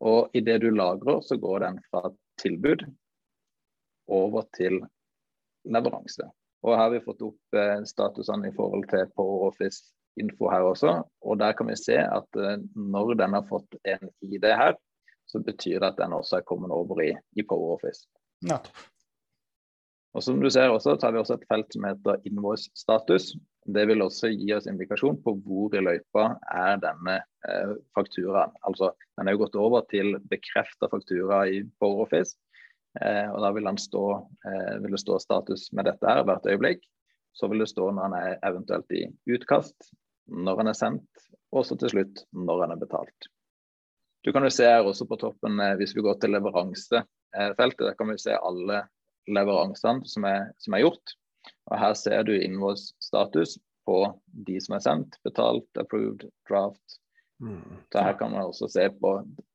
Og 0.00 0.30
idet 0.32 0.60
du 0.60 0.70
lagrer, 0.70 1.20
så 1.20 1.36
går 1.36 1.58
den 1.58 1.80
fra 1.90 2.12
tilbud 2.38 2.84
over 4.06 4.42
til 4.56 4.80
leveranse. 5.64 6.30
Og 6.62 6.76
her 6.76 6.82
har 6.82 6.90
vi 6.90 7.00
fått 7.00 7.22
opp 7.22 7.56
eh, 7.56 7.82
statusene 7.84 8.48
i 8.48 8.54
forhold 8.54 8.88
til 8.88 9.10
PowerOffice 9.16 9.92
info 10.20 10.50
her 10.52 10.68
også. 10.68 10.94
Og 11.26 11.40
der 11.40 11.56
kan 11.56 11.70
vi 11.70 11.78
se 11.80 11.98
at 12.00 12.38
eh, 12.38 12.62
når 12.76 13.16
den 13.22 13.36
har 13.38 13.48
fått 13.50 13.76
en 13.88 14.08
ID 14.22 14.46
her, 14.52 14.78
så 15.30 15.42
betyr 15.46 15.78
det 15.78 15.92
at 15.92 16.00
den 16.00 16.16
også 16.16 16.40
er 16.40 16.48
kommet 16.48 16.72
over 16.74 17.02
i, 17.04 17.12
i 17.38 17.46
PowerOffice. 17.46 18.08
Ja. 18.48 18.58
Og 20.16 20.24
som 20.26 20.40
du 20.42 20.48
ser 20.50 20.72
også, 20.72 20.96
tar 20.98 21.14
vi 21.14 21.20
også 21.20 21.36
et 21.38 21.46
felt 21.50 21.70
som 21.70 21.86
heter 21.86 22.22
invoice 22.26 22.70
status. 22.74 23.30
Det 23.70 23.84
vil 23.86 24.02
også 24.02 24.32
gi 24.32 24.48
oss 24.56 24.66
indikasjon 24.66 25.20
på 25.22 25.36
hvor 25.44 25.76
i 25.76 25.82
løypa 25.84 26.24
er 26.50 26.80
denne 26.82 27.20
eh, 27.46 27.74
fakturaen. 27.94 28.54
Altså, 28.66 28.90
den 29.18 29.28
er 29.28 29.36
jo 29.36 29.44
gått 29.44 29.58
over 29.60 29.84
til 29.92 30.16
bekrefta 30.32 30.90
faktura 30.90 31.44
i 31.46 31.62
PowerOffice. 31.78 32.34
Eh, 32.98 33.28
og 33.30 33.38
da 33.44 33.52
vil, 33.54 33.70
stå, 33.78 34.04
eh, 34.50 34.74
vil, 34.82 34.96
det 34.96 35.02
stå 35.04 35.20
status 35.22 35.68
med 35.76 35.86
dette 35.86 36.10
her 36.10 36.24
hvert 36.26 36.48
øyeblikk. 36.50 36.82
Så 37.38 37.46
vil 37.46 37.62
det 37.62 37.70
stå 37.70 37.92
når 37.94 38.08
den 38.08 38.18
er 38.18 38.38
eventuelt 38.48 38.96
i 38.96 39.04
utkast, 39.30 39.92
når 40.30 40.62
den 40.62 40.72
er 40.72 40.78
sendt, 40.78 41.28
og 41.50 41.66
så 41.66 41.76
til 41.78 41.92
slutt 41.92 42.24
når 42.32 42.64
den 42.64 42.74
er 42.74 42.80
betalt. 42.80 43.30
Du 44.24 44.32
kan 44.32 44.44
jo 44.44 44.52
se 44.52 44.68
her 44.68 44.84
også 44.84 45.06
på 45.08 45.18
toppen, 45.20 45.60
eh, 45.64 45.76
hvis 45.80 45.94
vi 45.96 46.04
går 46.04 46.18
til 46.20 46.34
leveransefeltet, 46.36 47.86
der 47.86 47.96
kan 47.96 48.10
vi 48.10 48.18
se 48.20 48.36
alle 48.36 48.84
leveransene 49.30 50.06
som 50.08 50.26
er, 50.28 50.50
som 50.60 50.76
er 50.76 50.84
gjort. 50.84 51.16
Og 51.70 51.78
Her 51.80 51.94
ser 51.96 52.24
du 52.28 52.34
invoice-status 52.36 53.56
på 53.88 54.00
de 54.46 54.58
som 54.60 54.76
er 54.76 54.84
sendt, 54.84 55.16
betalt, 55.24 55.68
approved, 55.80 56.26
draft. 56.48 56.98
Mm. 57.40 57.80
Så 57.92 58.02
her 58.04 58.18
kan 58.18 58.34
man 58.34 58.44
også 58.44 58.68
se 58.68 58.82
på 59.00 59.14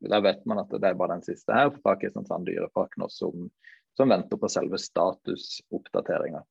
Der 0.10 0.22
vet 0.26 0.46
man 0.50 0.58
at 0.58 0.72
det 0.74 0.88
er 0.90 0.98
bare 0.98 1.14
den 1.14 1.22
siste 1.22 1.54
her 1.54 1.70
på 1.70 1.84
Pakistan-dyreparken 1.86 3.06
også, 3.06 3.28
som, 3.28 3.52
som, 3.94 4.10
venter 4.10 4.40
på 4.42 4.50
selve 4.50 4.80
statusoppdateringa. 4.82 6.42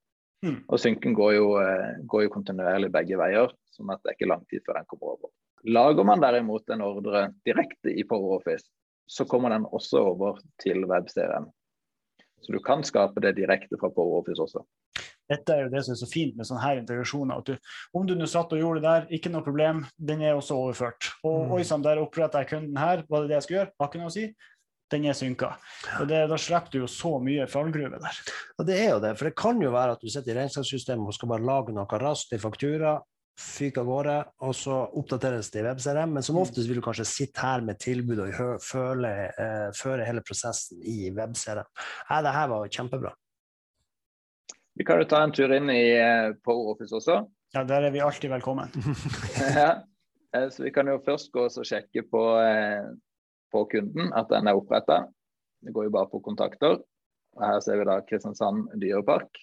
Mm. 0.45 0.61
Og 0.69 0.81
synken 0.81 1.17
går 1.17 1.35
jo, 1.39 1.49
eh, 1.63 1.97
går 2.05 2.27
jo, 2.27 2.35
kontinuerlig 2.37 2.91
begge 2.93 3.19
veier, 3.21 3.53
sånn 3.73 3.93
at 3.95 4.03
det 4.03 4.13
er 4.13 4.19
ikke 4.19 4.31
lang 4.31 4.45
tid 4.51 4.65
før 4.67 4.81
den 4.81 4.89
kommer 4.91 5.17
over. 5.17 5.33
Lager 5.65 6.05
man 6.05 6.21
derimot 6.21 6.69
en 6.71 6.85
ordre 6.85 7.31
direkte 7.49 7.95
i 7.95 8.05
PowerOffice, 8.05 8.69
så 9.09 9.25
kommer 9.29 9.55
den 9.55 9.65
også 9.65 10.03
over 10.13 10.41
til 10.61 10.85
webserien. 10.91 11.49
Så 12.45 12.53
du 12.53 12.61
kan 12.61 12.85
skape 12.85 13.23
det 13.25 13.39
direkte 13.39 13.79
fra 13.81 13.89
PowerOffice 13.89 14.45
også. 14.45 14.65
Dette 15.31 15.55
er 15.55 15.63
jo 15.65 15.71
det 15.73 15.81
som 15.87 15.95
er 15.95 15.99
så 16.03 16.09
fint 16.09 16.35
med 16.37 16.45
sånne 16.45 16.61
her 16.61 16.81
integrasjoner. 16.83 17.41
at 17.41 17.47
du, 17.49 17.71
Om 17.97 18.07
du 18.07 18.13
nå 18.15 18.27
satt 18.29 18.53
og 18.53 18.61
gjorde 18.61 18.83
det 18.83 18.91
der, 18.91 19.07
ikke 19.17 19.33
noe 19.33 19.45
problem, 19.47 19.85
den 19.97 20.21
er 20.21 20.37
også 20.37 20.59
overført. 20.61 21.09
Og 21.25 21.47
mm. 21.47 21.55
oi 21.57 21.63
sann, 21.65 21.85
der 21.85 22.03
oppretta 22.03 22.43
jeg 22.43 22.51
kunden 22.53 22.77
her, 22.77 23.07
var 23.09 23.25
det 23.25 23.33
det 23.33 23.39
jeg 23.39 23.47
skulle 23.47 23.61
gjøre? 23.63 23.73
Har 23.81 23.89
ikke 23.89 24.03
noe 24.03 24.13
å 24.13 24.17
si. 24.19 24.27
Den 24.95 25.09
er 25.11 25.17
synka. 25.19 25.55
Og 26.01 26.07
det, 26.11 26.25
Da 26.31 26.39
slipper 26.39 26.73
du 26.73 26.85
jo 26.85 26.91
så 26.91 27.17
mye 27.23 27.49
fallgruve 27.51 27.99
der. 28.03 28.21
Og 28.59 28.69
det 28.69 28.79
er 28.79 28.95
jo 28.95 29.01
det, 29.03 29.17
for 29.19 29.29
det 29.29 29.39
kan 29.39 29.63
jo 29.63 29.73
være 29.75 29.97
at 29.97 30.05
du 30.05 30.11
sitter 30.13 30.35
i 30.35 30.39
regnskapssystemet 30.39 31.11
og 31.11 31.17
skal 31.17 31.33
bare 31.35 31.49
lage 31.49 31.75
noe 31.75 32.01
raskt 32.01 32.37
i 32.37 32.41
faktura, 32.43 32.95
fyker 33.41 33.83
av 33.83 33.89
gårde, 33.91 34.17
og 34.47 34.55
så 34.55 34.77
oppdateres 34.95 35.51
det 35.51 35.63
i 35.63 35.67
WebCRM. 35.67 36.15
Men 36.15 36.23
som 36.27 36.39
mm. 36.39 36.43
oftest 36.45 36.71
vil 36.71 36.79
du 36.79 36.85
kanskje 36.87 37.09
sitte 37.11 37.43
her 37.43 37.65
med 37.67 37.81
tilbud 37.83 38.23
og 38.23 38.63
føle, 38.63 39.11
eh, 39.35 39.69
føre 39.75 40.07
hele 40.07 40.23
prosessen 40.27 40.83
i 40.87 41.11
WebCRM. 41.15 41.67
Ja, 42.11 42.21
det 42.23 42.35
her 42.37 42.51
var 42.53 42.71
kjempebra. 42.71 43.15
Vi 44.75 44.87
kan 44.87 44.99
jo 45.03 45.09
ta 45.11 45.23
en 45.23 45.35
tur 45.35 45.53
inn 45.55 45.71
i 45.71 45.83
eh, 45.95 46.33
PowerOffice 46.47 46.95
også. 46.99 47.21
Ja, 47.55 47.63
der 47.67 47.87
er 47.87 47.95
vi 47.95 48.03
alltid 48.03 48.31
velkommen. 48.31 48.71
ja. 49.59 49.83
Eh, 50.35 50.49
så 50.51 50.65
Vi 50.67 50.73
kan 50.75 50.91
jo 50.91 50.99
først 51.03 51.31
gå 51.35 51.47
og 51.47 51.67
sjekke 51.67 52.03
på, 52.11 52.23
eh, 52.43 52.87
på 53.55 53.65
kunden 53.71 54.13
at 54.19 54.31
den 54.33 54.51
er 54.51 54.59
oppretta. 54.59 55.05
Det 55.65 55.73
går 55.73 55.89
jo 55.89 55.95
bare 55.95 56.11
på 56.11 56.21
kontakter. 56.25 56.81
Og 57.35 57.43
Her 57.43 57.61
ser 57.63 57.81
vi 57.81 57.89
da 57.89 58.01
Kristiansand 58.07 58.69
dyrepark 58.83 59.41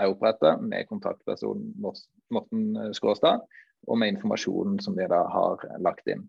er 0.00 0.12
oppretta 0.12 0.56
med 0.60 0.88
kontaktpersonen 0.90 1.72
Morten 1.80 2.94
Skårstad, 2.96 3.44
og 3.86 3.98
med 3.98 4.14
informasjonen 4.14 4.80
som 4.82 4.96
de 4.96 5.06
da 5.08 5.22
har 5.32 5.62
lagt 5.84 6.08
inn. 6.10 6.26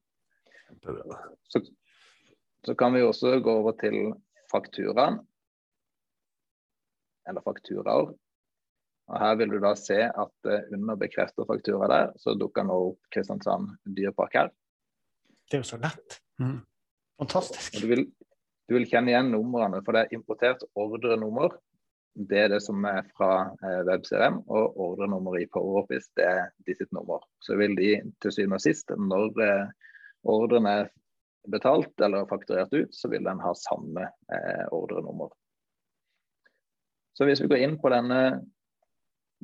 Så, 1.51 1.62
så 2.65 2.75
kan 2.79 2.95
vi 2.95 3.03
også 3.03 3.38
gå 3.43 3.57
over 3.62 3.75
til 3.79 4.13
fakturaen, 4.51 5.19
eller 7.27 7.43
fakturaer. 7.43 8.13
Og 9.07 9.19
Her 9.23 9.36
vil 9.39 9.51
du 9.55 9.60
da 9.63 9.73
se 9.79 9.99
at 10.03 10.47
uh, 10.51 10.71
under 10.75 10.99
bekreftet 10.99 11.47
faktura 11.47 11.88
der, 11.91 12.10
så 12.19 12.36
dukker 12.36 12.67
nå 12.67 12.77
opp 12.91 13.12
Kristiansand 13.15 13.77
dyrepark 13.88 14.36
her. 14.36 14.49
Det 15.47 15.60
er 15.60 15.63
jo 15.63 15.69
så 15.69 15.79
lett. 15.79 16.19
Mm. 16.41 16.60
Fantastisk. 17.17 17.80
Du 17.82 17.88
vil, 17.89 18.04
du 18.69 18.78
vil, 18.78 18.86
kjenne 18.89 19.13
igjen 19.13 19.32
numrene, 19.34 19.82
for 19.86 19.97
det 19.97 20.06
er 20.06 20.19
importert 20.19 20.65
ordrenummer 20.78 21.56
det 22.17 22.39
er 22.41 22.50
det 22.50 22.60
som 22.65 22.86
er 22.89 23.06
fra 23.17 23.32
eh, 23.62 23.82
WebCRM, 23.86 24.39
og 24.50 24.78
ordrenummeret 24.82 25.45
i 25.45 25.50
PowerOffice 25.54 26.10
det 26.17 26.26
er 26.26 26.47
de 26.65 26.76
sitt 26.78 26.89
nummer. 26.95 27.21
Så 27.45 27.58
vil 27.60 27.76
de 27.78 27.91
til 28.23 28.34
syvende 28.34 28.58
og 28.58 28.63
sist, 28.63 28.89
når 28.89 29.43
eh, 29.45 29.91
ordren 30.28 30.69
er 30.69 30.89
betalt 31.47 31.93
eller 32.04 32.28
fakturert 32.30 32.73
ut, 32.73 32.95
så 32.95 33.12
vil 33.12 33.28
den 33.28 33.43
ha 33.43 33.54
samme 33.58 34.08
eh, 34.34 34.65
ordrenummer. 34.73 35.30
Så 37.13 37.28
hvis 37.30 37.41
vi 37.43 37.52
går 37.52 37.63
inn 37.65 37.78
på 37.82 37.93
denne 37.93 38.41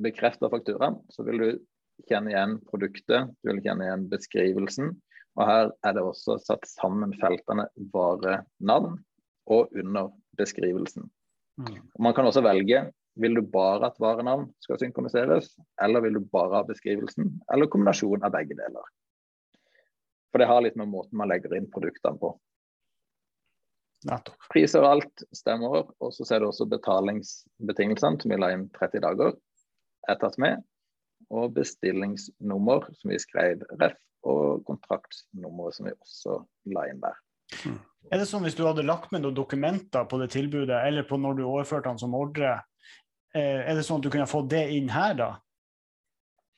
bekrefta 0.02 0.50
fakturaen, 0.50 0.98
så 1.14 1.22
vil 1.26 1.40
du 1.40 1.48
kjenne 2.10 2.32
igjen 2.32 2.58
produktet, 2.66 3.30
du 3.38 3.52
vil 3.52 3.62
kjenne 3.62 3.86
igjen 3.86 4.08
beskrivelsen. 4.10 4.90
Og 5.34 5.48
her 5.48 5.72
er 5.82 5.96
det 5.96 6.04
også 6.04 6.38
satt 6.42 6.66
sammen 6.70 7.14
feltene 7.18 7.66
varenavn 7.94 9.00
og 9.50 9.72
under 9.74 10.12
beskrivelsen. 10.38 11.08
Mm. 11.58 11.80
Man 11.98 12.14
kan 12.14 12.26
også 12.26 12.42
velge 12.44 12.84
vil 13.20 13.36
du 13.38 13.42
bare 13.46 13.86
at 13.90 14.00
varenavn 14.02 14.48
skal 14.62 14.78
synkroniseres, 14.80 15.52
eller 15.82 16.02
vil 16.02 16.18
du 16.18 16.24
bare 16.32 16.58
ha 16.58 16.62
beskrivelsen, 16.66 17.30
eller 17.52 17.70
kombinasjon 17.70 18.26
av 18.26 18.34
begge 18.34 18.56
deler. 18.58 18.88
For 20.32 20.42
det 20.42 20.48
har 20.50 20.64
litt 20.64 20.78
med 20.78 20.90
måten 20.90 21.18
man 21.18 21.30
legger 21.30 21.54
inn 21.54 21.70
produktene 21.70 22.18
på. 22.18 22.32
Priser 24.50 24.82
og 24.84 24.96
alt 24.96 25.24
stemmer, 25.32 25.86
og 26.02 26.10
så 26.12 26.26
ser 26.28 26.42
du 26.42 26.48
også 26.48 26.66
betalingsbetingelsene, 26.68 28.18
som 28.20 28.34
vi 28.34 28.40
la 28.40 28.50
inn 28.52 28.66
30 28.74 29.04
dager, 29.06 29.36
er 30.10 30.18
tatt 30.20 30.36
med. 30.42 30.64
Og 31.32 31.54
bestillingsnummer, 31.56 32.90
som 32.98 33.14
vi 33.14 33.20
skrev 33.22 33.62
ref, 33.78 33.96
og 34.24 34.64
kontraktsnummeret, 34.68 35.76
som 35.76 35.88
vi 35.88 35.94
også 35.94 36.38
la 36.74 36.88
inn 36.90 37.02
der. 37.02 37.18
Mm. 37.64 37.78
Er 38.12 38.20
det 38.20 38.28
sånn 38.28 38.44
hvis 38.44 38.56
du 38.58 38.64
hadde 38.66 38.84
lagt 38.84 39.12
med 39.12 39.24
noen 39.24 39.36
dokumenter 39.36 40.04
på 40.08 40.18
det 40.20 40.30
tilbudet, 40.34 40.76
eller 40.76 41.06
på 41.08 41.18
når 41.20 41.38
du 41.38 41.46
overførte 41.46 41.88
den 41.88 42.00
som 42.02 42.16
ordre, 42.16 42.58
eh, 43.34 43.62
er 43.64 43.74
det 43.74 43.86
sånn 43.86 44.02
at 44.02 44.06
du 44.06 44.12
kunne 44.12 44.30
få 44.30 44.44
det 44.48 44.66
inn 44.76 44.90
her, 44.92 45.16
da? 45.20 45.30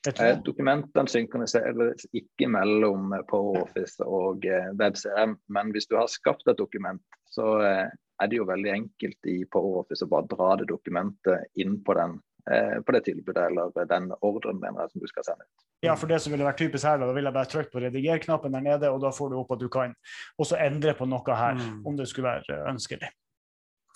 Eh, 0.07 0.37
dokumentene 0.39 1.09
synkroniseres 1.11 2.05
ikke 2.15 2.47
mellom 2.51 3.11
PowerOffice 3.27 4.05
og 4.05 4.45
WebCM, 4.79 5.33
men 5.51 5.71
hvis 5.75 5.89
du 5.89 5.97
har 5.99 6.07
skapt 6.11 6.47
et 6.47 6.59
dokument, 6.59 7.01
så 7.27 7.57
eh, 7.65 7.87
er 8.21 8.29
det 8.29 8.39
jo 8.39 8.47
veldig 8.47 8.71
enkelt 8.71 9.27
i 9.29 9.41
PowerOffice 9.51 10.07
å 10.07 10.11
bare 10.11 10.29
dra 10.31 10.53
det 10.61 10.69
dokumentet 10.71 11.59
inn 11.59 11.81
på 11.83 11.97
den 11.97 12.15
Eh, 12.17 12.26
på 12.47 12.93
det 12.95 13.01
tilbudet 13.03 13.43
eller 13.49 13.87
den 13.89 14.11
ordren 14.23 14.59
mener 14.61 14.85
jeg, 14.85 14.93
som 14.93 15.03
du 15.03 15.11
skal 15.11 15.25
sende 15.27 15.43
ut. 15.43 15.65
Ja, 15.85 15.93
for 15.99 16.09
det 16.09 16.21
som 16.23 16.33
ville 16.33 16.47
vært 16.47 16.61
typisk 16.61 16.87
her, 16.87 16.97
da, 16.97 17.05
ville 17.09 17.19
vil 17.19 17.29
jeg 17.29 17.35
bare 17.35 17.51
trykke 17.51 17.73
på 17.73 17.83
rediger-knappen 17.83 18.55
der 18.55 18.65
nede, 18.65 18.91
og 18.93 19.01
da 19.03 19.11
får 19.13 19.33
du 19.33 19.39
opp 19.41 19.51
at 19.53 19.61
du 19.61 19.67
kan 19.73 19.93
også 20.39 20.59
endre 20.63 20.95
på 20.97 21.05
noe 21.09 21.39
her, 21.41 21.59
mm. 21.59 21.79
om 21.85 21.99
det 21.99 22.07
skulle 22.09 22.31
være 22.37 22.61
ønskelig. 22.71 23.11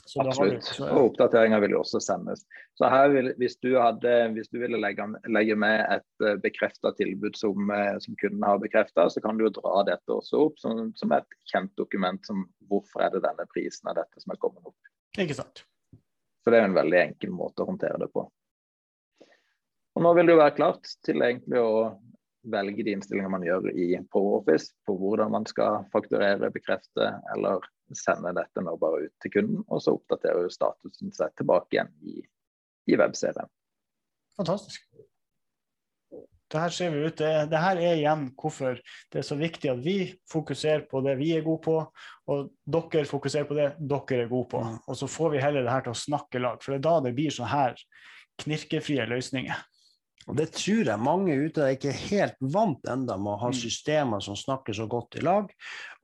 Så 0.06 0.22
Absolutt. 0.22 0.54
Du, 0.54 0.74
så, 0.74 0.86
ja. 0.88 0.96
Og 0.98 1.12
oppdateringer 1.12 1.62
vil 1.64 1.76
jo 1.76 1.82
også 1.84 2.02
sendes. 2.04 2.42
Så 2.76 2.90
her 2.90 3.12
vil, 3.14 3.32
hvis, 3.40 3.56
du 3.64 3.70
hadde, 3.78 4.16
hvis 4.36 4.50
du 4.52 4.58
ville 4.60 4.80
legge, 4.82 5.06
legge 5.30 5.56
med 5.56 5.84
et 5.86 6.24
uh, 6.24 6.34
eh, 6.34 6.40
bekrefta 6.42 6.92
tilbud 6.98 7.38
som, 7.40 7.70
uh, 7.70 7.96
som 8.04 8.18
kunden 8.20 8.44
har 8.44 8.60
bekrefta, 8.60 9.08
så 9.14 9.24
kan 9.24 9.40
du 9.40 9.46
jo 9.46 9.54
dra 9.62 9.86
dette 9.88 10.12
også 10.12 10.42
opp 10.48 10.60
som, 10.60 10.90
som, 11.00 11.14
et 11.16 11.38
kjent 11.54 11.72
dokument 11.80 12.20
som 12.28 12.44
hvorfor 12.68 13.06
er 13.06 13.14
det 13.14 13.24
denne 13.28 13.48
prisen 13.54 13.92
av 13.92 14.02
dette 14.02 14.24
som 14.24 14.34
er 14.34 14.42
kommet 14.42 14.68
opp. 14.68 14.92
Ikke 15.22 15.38
sant. 15.38 15.64
Så 16.42 16.52
det 16.52 16.60
er 16.60 16.68
en 16.68 16.78
veldig 16.78 17.02
enkel 17.06 17.34
måte 17.38 17.62
å 17.62 17.70
håndtere 17.70 18.02
det 18.02 18.10
på. 18.12 18.26
Og 20.02 20.06
Nå 20.08 20.16
vil 20.18 20.26
det 20.26 20.34
jo 20.34 20.40
være 20.40 20.58
klart 20.58 20.88
til 21.06 21.22
egentlig 21.22 21.60
å 21.62 21.74
velge 22.50 22.82
de 22.82 22.96
innstillinger 22.96 23.30
man 23.30 23.44
gjør 23.46 23.68
i 23.70 24.00
ProOffice 24.10 24.72
på 24.90 24.96
hvordan 24.98 25.30
man 25.30 25.44
skal 25.46 25.84
fakturere, 25.94 26.48
bekrefte 26.50 27.12
eller 27.36 27.62
sende 27.94 28.32
dette 28.34 28.64
nå 28.66 28.74
bare 28.82 29.04
ut 29.04 29.14
til 29.22 29.36
kunden. 29.36 29.60
Og 29.70 29.84
så 29.86 29.94
oppdaterer 29.94 30.48
jo 30.48 30.56
statusen 30.56 31.14
seg 31.14 31.36
tilbake 31.38 31.78
igjen 31.78 31.92
i, 32.02 32.16
i 32.90 32.98
webserien. 32.98 33.46
Fantastisk. 34.42 34.88
Det 36.50 36.64
her 36.64 36.74
ser 36.74 36.96
vi 36.96 37.04
ut. 37.06 37.20
Det, 37.20 37.30
det, 37.52 37.60
her 37.62 37.78
er 37.78 38.00
igjen 38.00 38.24
hvorfor 38.42 38.82
det 39.14 39.22
er 39.22 39.28
så 39.28 39.38
viktig 39.38 39.70
at 39.70 39.84
vi 39.86 39.96
fokuserer 40.34 40.88
på 40.90 41.04
det 41.06 41.14
vi 41.20 41.30
er 41.36 41.46
gode 41.46 41.62
på, 41.68 41.76
og 42.34 42.50
dere 42.66 43.06
fokuserer 43.06 43.46
på 43.46 43.60
det 43.60 43.70
dere 43.78 44.26
er 44.26 44.34
gode 44.34 44.50
på. 44.56 44.64
Mm. 44.66 44.82
Og 44.82 44.98
så 44.98 45.12
får 45.20 45.36
vi 45.36 45.46
heller 45.46 45.62
det 45.62 45.76
her 45.78 45.86
til 45.86 45.94
å 45.94 46.02
snakke 46.08 46.42
lag, 46.42 46.58
for 46.58 46.74
det 46.74 46.82
er 46.82 46.88
da 46.90 46.96
det 47.06 47.14
blir 47.22 47.38
sånn 47.38 47.54
her 47.54 47.78
knirkefrie 48.42 49.06
løsninger. 49.06 49.62
Og 50.30 50.36
Det 50.38 50.52
tror 50.54 50.90
jeg 50.92 51.02
mange 51.02 51.34
ute 51.34 51.64
er 51.66 51.76
ikke 51.76 51.94
helt 51.96 52.36
vant 52.54 52.90
enda 52.90 53.16
med 53.18 53.34
å 53.34 53.40
ha 53.42 53.50
mm. 53.52 53.58
systemer 53.58 54.22
som 54.22 54.38
snakker 54.38 54.76
så 54.78 54.86
godt 54.90 55.18
i 55.18 55.24
lag, 55.26 55.50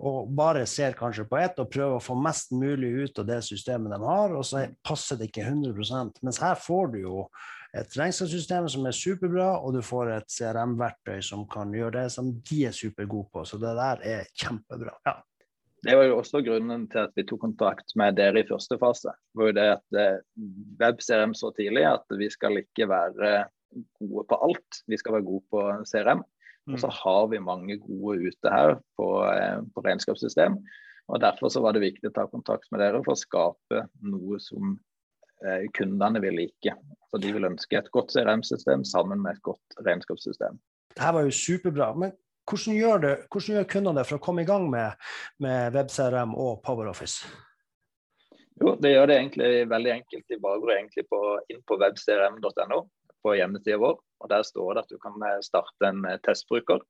og 0.01 0.31
bare 0.37 0.65
ser 0.69 0.97
kanskje 0.97 1.27
på 1.29 1.37
ett 1.41 1.59
og 1.61 1.69
prøver 1.73 1.99
å 1.99 2.03
få 2.03 2.17
mest 2.19 2.55
mulig 2.55 2.89
ut 3.03 3.21
av 3.21 3.29
det 3.29 3.43
systemet 3.45 3.93
de 3.93 4.01
har, 4.01 4.33
og 4.33 4.45
så 4.47 4.65
passer 4.85 5.19
det 5.19 5.29
ikke 5.29 5.45
100% 5.45 6.23
Mens 6.25 6.41
her 6.41 6.57
får 6.59 6.91
du 6.95 6.99
jo 7.03 7.27
et 7.77 7.97
regnskapssystem 7.99 8.67
som 8.71 8.85
er 8.89 8.95
superbra, 8.95 9.49
og 9.61 9.75
du 9.75 9.81
får 9.85 10.13
et 10.15 10.29
CRM-verktøy 10.33 11.19
som 11.25 11.45
kan 11.51 11.73
gjøre 11.75 11.99
det 11.99 12.11
som 12.15 12.31
de 12.49 12.61
er 12.65 12.75
supergode 12.75 13.29
på. 13.33 13.43
Så 13.45 13.59
det 13.61 13.73
der 13.77 14.05
er 14.07 14.29
kjempebra. 14.33 14.95
Ja. 15.05 15.19
Det 15.85 15.93
var 15.93 16.07
jo 16.07 16.15
også 16.17 16.41
grunnen 16.41 16.87
til 16.89 17.03
at 17.05 17.13
vi 17.15 17.23
tok 17.27 17.43
kontakt 17.43 17.93
med 17.99 18.17
dere 18.17 18.41
i 18.41 18.47
første 18.47 18.79
fase. 18.81 19.13
Det 19.13 19.39
var 19.39 19.51
jo 19.51 19.55
det 19.59 19.67
at 19.75 19.99
eh, 20.01 20.23
web-CRM 20.81 21.35
så 21.37 21.51
tidlig 21.55 21.85
at 21.85 22.17
vi 22.17 22.31
skal 22.33 22.57
ikke 22.63 22.89
være 22.89 23.35
gode 23.99 24.25
på 24.29 24.39
alt. 24.47 24.81
Vi 24.87 24.99
skal 24.99 25.17
være 25.17 25.27
gode 25.27 25.45
på 25.53 25.63
CRM. 25.89 26.25
Og 26.67 26.81
så 26.81 26.89
mm. 26.89 26.95
har 26.99 27.27
vi 27.31 27.39
mange 27.39 27.77
gode 27.79 28.27
ute 28.27 28.51
her 28.51 28.75
på, 28.99 29.07
eh, 29.31 29.61
på 29.73 29.83
regnskapssystem. 29.85 30.57
Og 31.07 31.21
Derfor 31.23 31.47
så 31.53 31.61
var 31.63 31.75
det 31.75 31.85
viktig 31.85 32.09
å 32.09 32.15
ta 32.15 32.25
kontakt 32.27 32.67
med 32.71 32.81
dere 32.83 32.99
for 33.05 33.15
å 33.15 33.21
skape 33.21 33.85
noe 34.03 34.39
som 34.43 34.75
Eh, 35.45 35.67
kundene 35.73 36.19
vil 36.19 36.33
like. 36.33 36.73
Så 37.11 37.17
De 37.17 37.31
vil 37.33 37.45
ønske 37.45 37.77
et 37.77 37.91
godt 37.93 38.11
CRM-system 38.11 38.83
sammen 38.85 39.21
med 39.21 39.37
et 39.37 39.43
godt 39.45 39.77
regnskapssystem. 39.85 40.57
Dette 40.95 41.11
var 41.13 41.27
jo 41.27 41.33
superbra. 41.33 41.91
Men 41.93 42.15
hvordan 42.49 42.77
gjør, 42.77 43.03
det, 43.03 43.13
hvordan 43.29 43.55
gjør 43.55 43.67
kundene 43.73 43.99
det 43.99 44.07
for 44.09 44.17
å 44.17 44.23
komme 44.23 44.43
i 44.43 44.49
gang 44.49 44.65
med, 44.71 44.97
med 45.43 45.75
web-CRM 45.77 46.33
og 46.33 46.63
PowerOffice? 46.65 47.29
Jo, 48.57 48.73
Det 48.81 48.95
gjør 48.95 49.11
det 49.11 49.17
egentlig 49.19 49.51
veldig 49.69 49.91
enkelt. 49.93 50.25
De 50.25 50.39
bare 50.41 50.61
går 50.63 50.73
egentlig 50.79 51.05
på, 51.11 51.21
inn 51.53 51.61
på 51.69 51.77
webcrm.no 51.77 52.79
på 53.27 53.35
hjemmesida 53.35 53.79
vår. 53.83 53.99
og 54.23 54.31
Der 54.31 54.45
står 54.47 54.73
det 54.73 54.85
at 54.85 54.93
du 54.93 54.97
kan 55.03 55.19
eh, 55.27 55.41
starte 55.45 55.91
en 55.91 56.05
eh, 56.07 56.19
testbruker. 56.25 56.81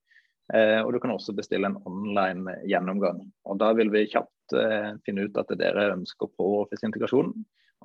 Eh, 0.54 0.80
og 0.80 0.94
du 0.94 1.00
kan 1.04 1.12
også 1.12 1.36
bestille 1.36 1.68
en 1.68 1.80
online 1.90 2.60
gjennomgang. 2.70 3.26
Og 3.46 3.60
Da 3.60 3.74
vil 3.76 3.92
vi 3.92 4.06
kjapt 4.08 4.56
eh, 4.56 4.94
finne 5.06 5.28
ut 5.28 5.40
at 5.42 5.52
dere 5.60 5.90
ønsker 5.98 6.30
på 6.38 6.52
Office-integrasjonen 6.62 7.34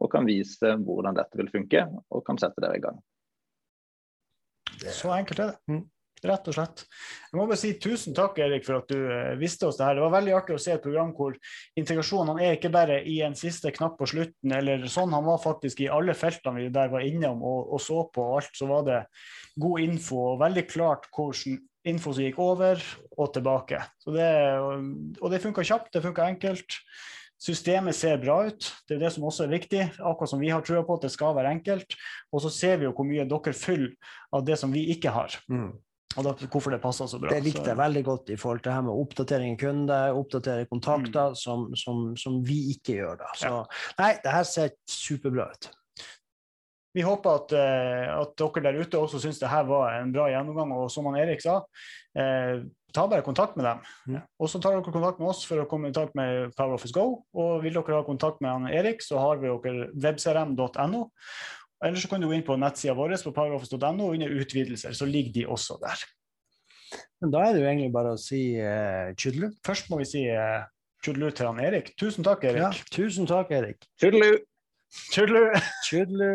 og 0.03 0.11
kan 0.13 0.27
vise 0.27 0.77
hvordan 0.87 1.19
dette 1.19 1.37
vil 1.37 1.51
funke, 1.53 1.83
og 2.11 2.23
kan 2.27 2.39
sette 2.41 2.63
dere 2.65 2.79
i 2.79 2.83
gang. 2.83 2.97
Så 4.89 5.13
enkelt 5.15 5.43
er 5.43 5.53
det. 5.53 5.83
Rett 6.23 6.49
og 6.51 6.55
slett. 6.55 6.85
Jeg 7.31 7.39
må 7.39 7.47
bare 7.51 7.59
si 7.59 7.73
tusen 7.83 8.15
takk 8.15 8.37
Erik, 8.45 8.67
for 8.67 8.83
at 8.83 8.91
du 8.93 8.99
viste 9.41 9.53
visste 9.53 9.69
oss 9.69 9.79
det 9.79 9.87
her. 9.87 9.99
Det 9.99 10.05
var 10.05 10.15
veldig 10.17 10.35
artig 10.37 10.57
å 10.57 10.61
se 10.61 10.75
et 10.75 10.83
program 10.83 11.13
hvor 11.17 11.37
integrasjonen 11.79 12.41
er 12.41 12.57
ikke 12.57 12.73
bare 12.73 13.03
i 13.09 13.21
en 13.23 13.37
siste 13.39 13.73
knapp 13.75 13.99
på 13.99 14.09
slutten, 14.11 14.53
eller 14.53 14.87
sånn. 14.89 15.13
Han 15.13 15.27
var 15.27 15.43
faktisk 15.43 15.83
i 15.83 15.91
alle 15.93 16.15
feltene 16.15 16.61
vi 16.61 16.73
der 16.73 16.93
var 16.93 17.05
innom 17.07 17.43
og, 17.43 17.73
og 17.75 17.83
så 17.83 18.07
på 18.13 18.27
alt. 18.37 18.53
Så 18.57 18.69
var 18.71 18.87
det 18.87 19.05
god 19.61 19.85
info 19.85 20.21
og 20.33 20.43
veldig 20.43 20.67
klart 20.71 21.09
hvordan 21.13 21.61
info 21.85 22.13
som 22.15 22.23
gikk 22.23 22.39
over 22.39 22.83
og 23.19 23.33
tilbake. 23.35 23.81
Det, 24.07 24.29
og 25.19 25.33
det 25.33 25.43
funka 25.43 25.65
kjapt, 25.67 25.93
det 25.95 26.05
funka 26.05 26.29
enkelt. 26.31 26.79
Systemet 27.43 27.97
ser 27.99 28.21
bra 28.23 28.37
ut, 28.47 28.69
det 28.87 28.95
er 28.95 29.01
det 29.03 29.09
som 29.17 29.25
også 29.27 29.49
er 29.49 29.57
viktig. 29.57 29.87
Akkurat 29.99 30.31
som 30.31 30.39
vi 30.39 30.53
har 30.53 30.63
trua 30.63 30.85
på 30.87 30.95
at 30.95 31.09
det 31.09 31.11
skal 31.11 31.35
være 31.35 31.51
enkelt. 31.57 31.97
Og 32.31 32.45
så 32.45 32.53
ser 32.55 32.79
vi 32.79 32.87
jo 32.87 32.93
hvor 32.95 33.09
mye 33.09 33.27
dere 33.27 33.55
fyller 33.57 33.97
av 34.31 34.45
det 34.47 34.61
som 34.61 34.71
vi 34.71 34.85
ikke 34.95 35.11
har. 35.11 35.35
Mm. 35.51 35.73
Og 36.17 36.27
da, 36.27 36.33
hvorfor 36.53 36.75
det 36.75 36.81
passer 36.83 37.09
så 37.09 37.21
bra. 37.21 37.33
Det 37.33 37.45
likte 37.45 37.65
jeg 37.71 37.79
veldig 37.79 38.03
godt 38.07 38.33
i 38.35 38.39
forhold 38.41 38.63
til 38.63 38.71
det 38.71 38.77
her 38.77 38.87
med 38.89 39.05
oppdatering 39.05 39.55
av 39.57 39.61
kunder, 39.63 40.17
oppdatere 40.19 40.67
kontakter, 40.71 41.33
mm. 41.33 41.39
som, 41.41 41.69
som, 41.79 42.03
som, 42.21 42.41
vi 42.47 42.59
ikke 42.75 42.99
gjør. 42.99 43.23
da. 43.23 43.31
Så 43.39 43.53
ja. 43.53 43.63
nei, 44.01 44.11
det 44.25 44.35
her 44.35 44.49
ser 44.49 44.75
superbra 44.89 45.49
ut. 45.53 45.71
Vi 46.93 47.05
håper 47.07 47.39
at, 47.39 47.55
uh, 47.57 48.21
at 48.21 48.35
dere 48.37 48.63
der 48.67 48.83
ute 48.85 49.01
også 49.01 49.23
syns 49.23 49.41
det 49.41 49.49
her 49.49 49.65
var 49.65 49.95
en 49.97 50.13
bra 50.13 50.29
gjennomgang. 50.29 50.75
Og 50.77 50.91
som 50.93 51.09
han 51.09 51.17
Erik 51.23 51.41
sa, 51.41 51.63
eh, 52.13 52.61
ta 52.93 53.07
bare 53.09 53.25
kontakt 53.25 53.57
med 53.57 53.65
dem. 53.65 53.81
Mm. 54.09 54.21
Og 54.37 54.51
så 54.53 54.61
tar 54.61 54.77
dere 54.77 54.85
kontakt 54.85 55.23
med 55.23 55.31
oss 55.33 55.41
for 55.49 55.63
å 55.63 55.69
komme 55.71 55.89
i 55.89 55.95
kontakt 55.95 56.19
med 56.19 56.53
Power 56.59 56.77
Office 56.77 56.93
Go. 56.93 57.23
Og 57.33 57.65
vil 57.65 57.79
dere 57.79 57.97
ha 57.97 58.05
kontakt 58.05 58.45
med 58.45 58.53
han 58.53 58.69
Erik, 58.69 59.01
så 59.01 59.21
har 59.23 59.41
vi 59.41 59.49
dere 59.49 59.89
webcrm.no. 59.97 61.07
Eller 61.83 61.99
så 61.99 62.09
kan 62.09 62.23
du 62.23 62.29
gå 62.31 62.37
inn 62.37 62.47
på 62.47 62.57
nettsida 62.61 62.95
vår 62.95 63.17
på 63.25 63.35
poweroffice.no, 63.35 64.07
og 64.07 64.15
under 64.15 64.37
utvidelser 64.43 64.95
så 64.95 65.09
ligger 65.09 65.33
de 65.35 65.47
også 65.51 65.79
der. 65.83 66.05
Men 67.23 67.33
da 67.33 67.43
er 67.43 67.55
det 67.55 67.63
jo 67.63 67.69
egentlig 67.71 67.93
bare 67.95 68.15
å 68.15 68.21
si 68.21 68.43
uh, 68.61 69.11
tjudelu. 69.19 69.51
Først 69.67 69.91
må 69.91 69.99
vi 70.03 70.09
si 70.11 70.23
uh, 70.31 70.63
tjudelu 71.03 71.31
til 71.35 71.49
han 71.51 71.61
Erik. 71.63 71.93
Tusen 71.99 72.27
takk, 72.27 72.47
Erik. 72.51 72.63
Ja, 72.63 72.71
tusen 72.95 73.29
takk, 73.31 73.53
Erik. 73.55 73.87
Tjudelu. 74.01 74.41
Tjudelu. 75.13 75.45
Tjudelu. 75.89 76.33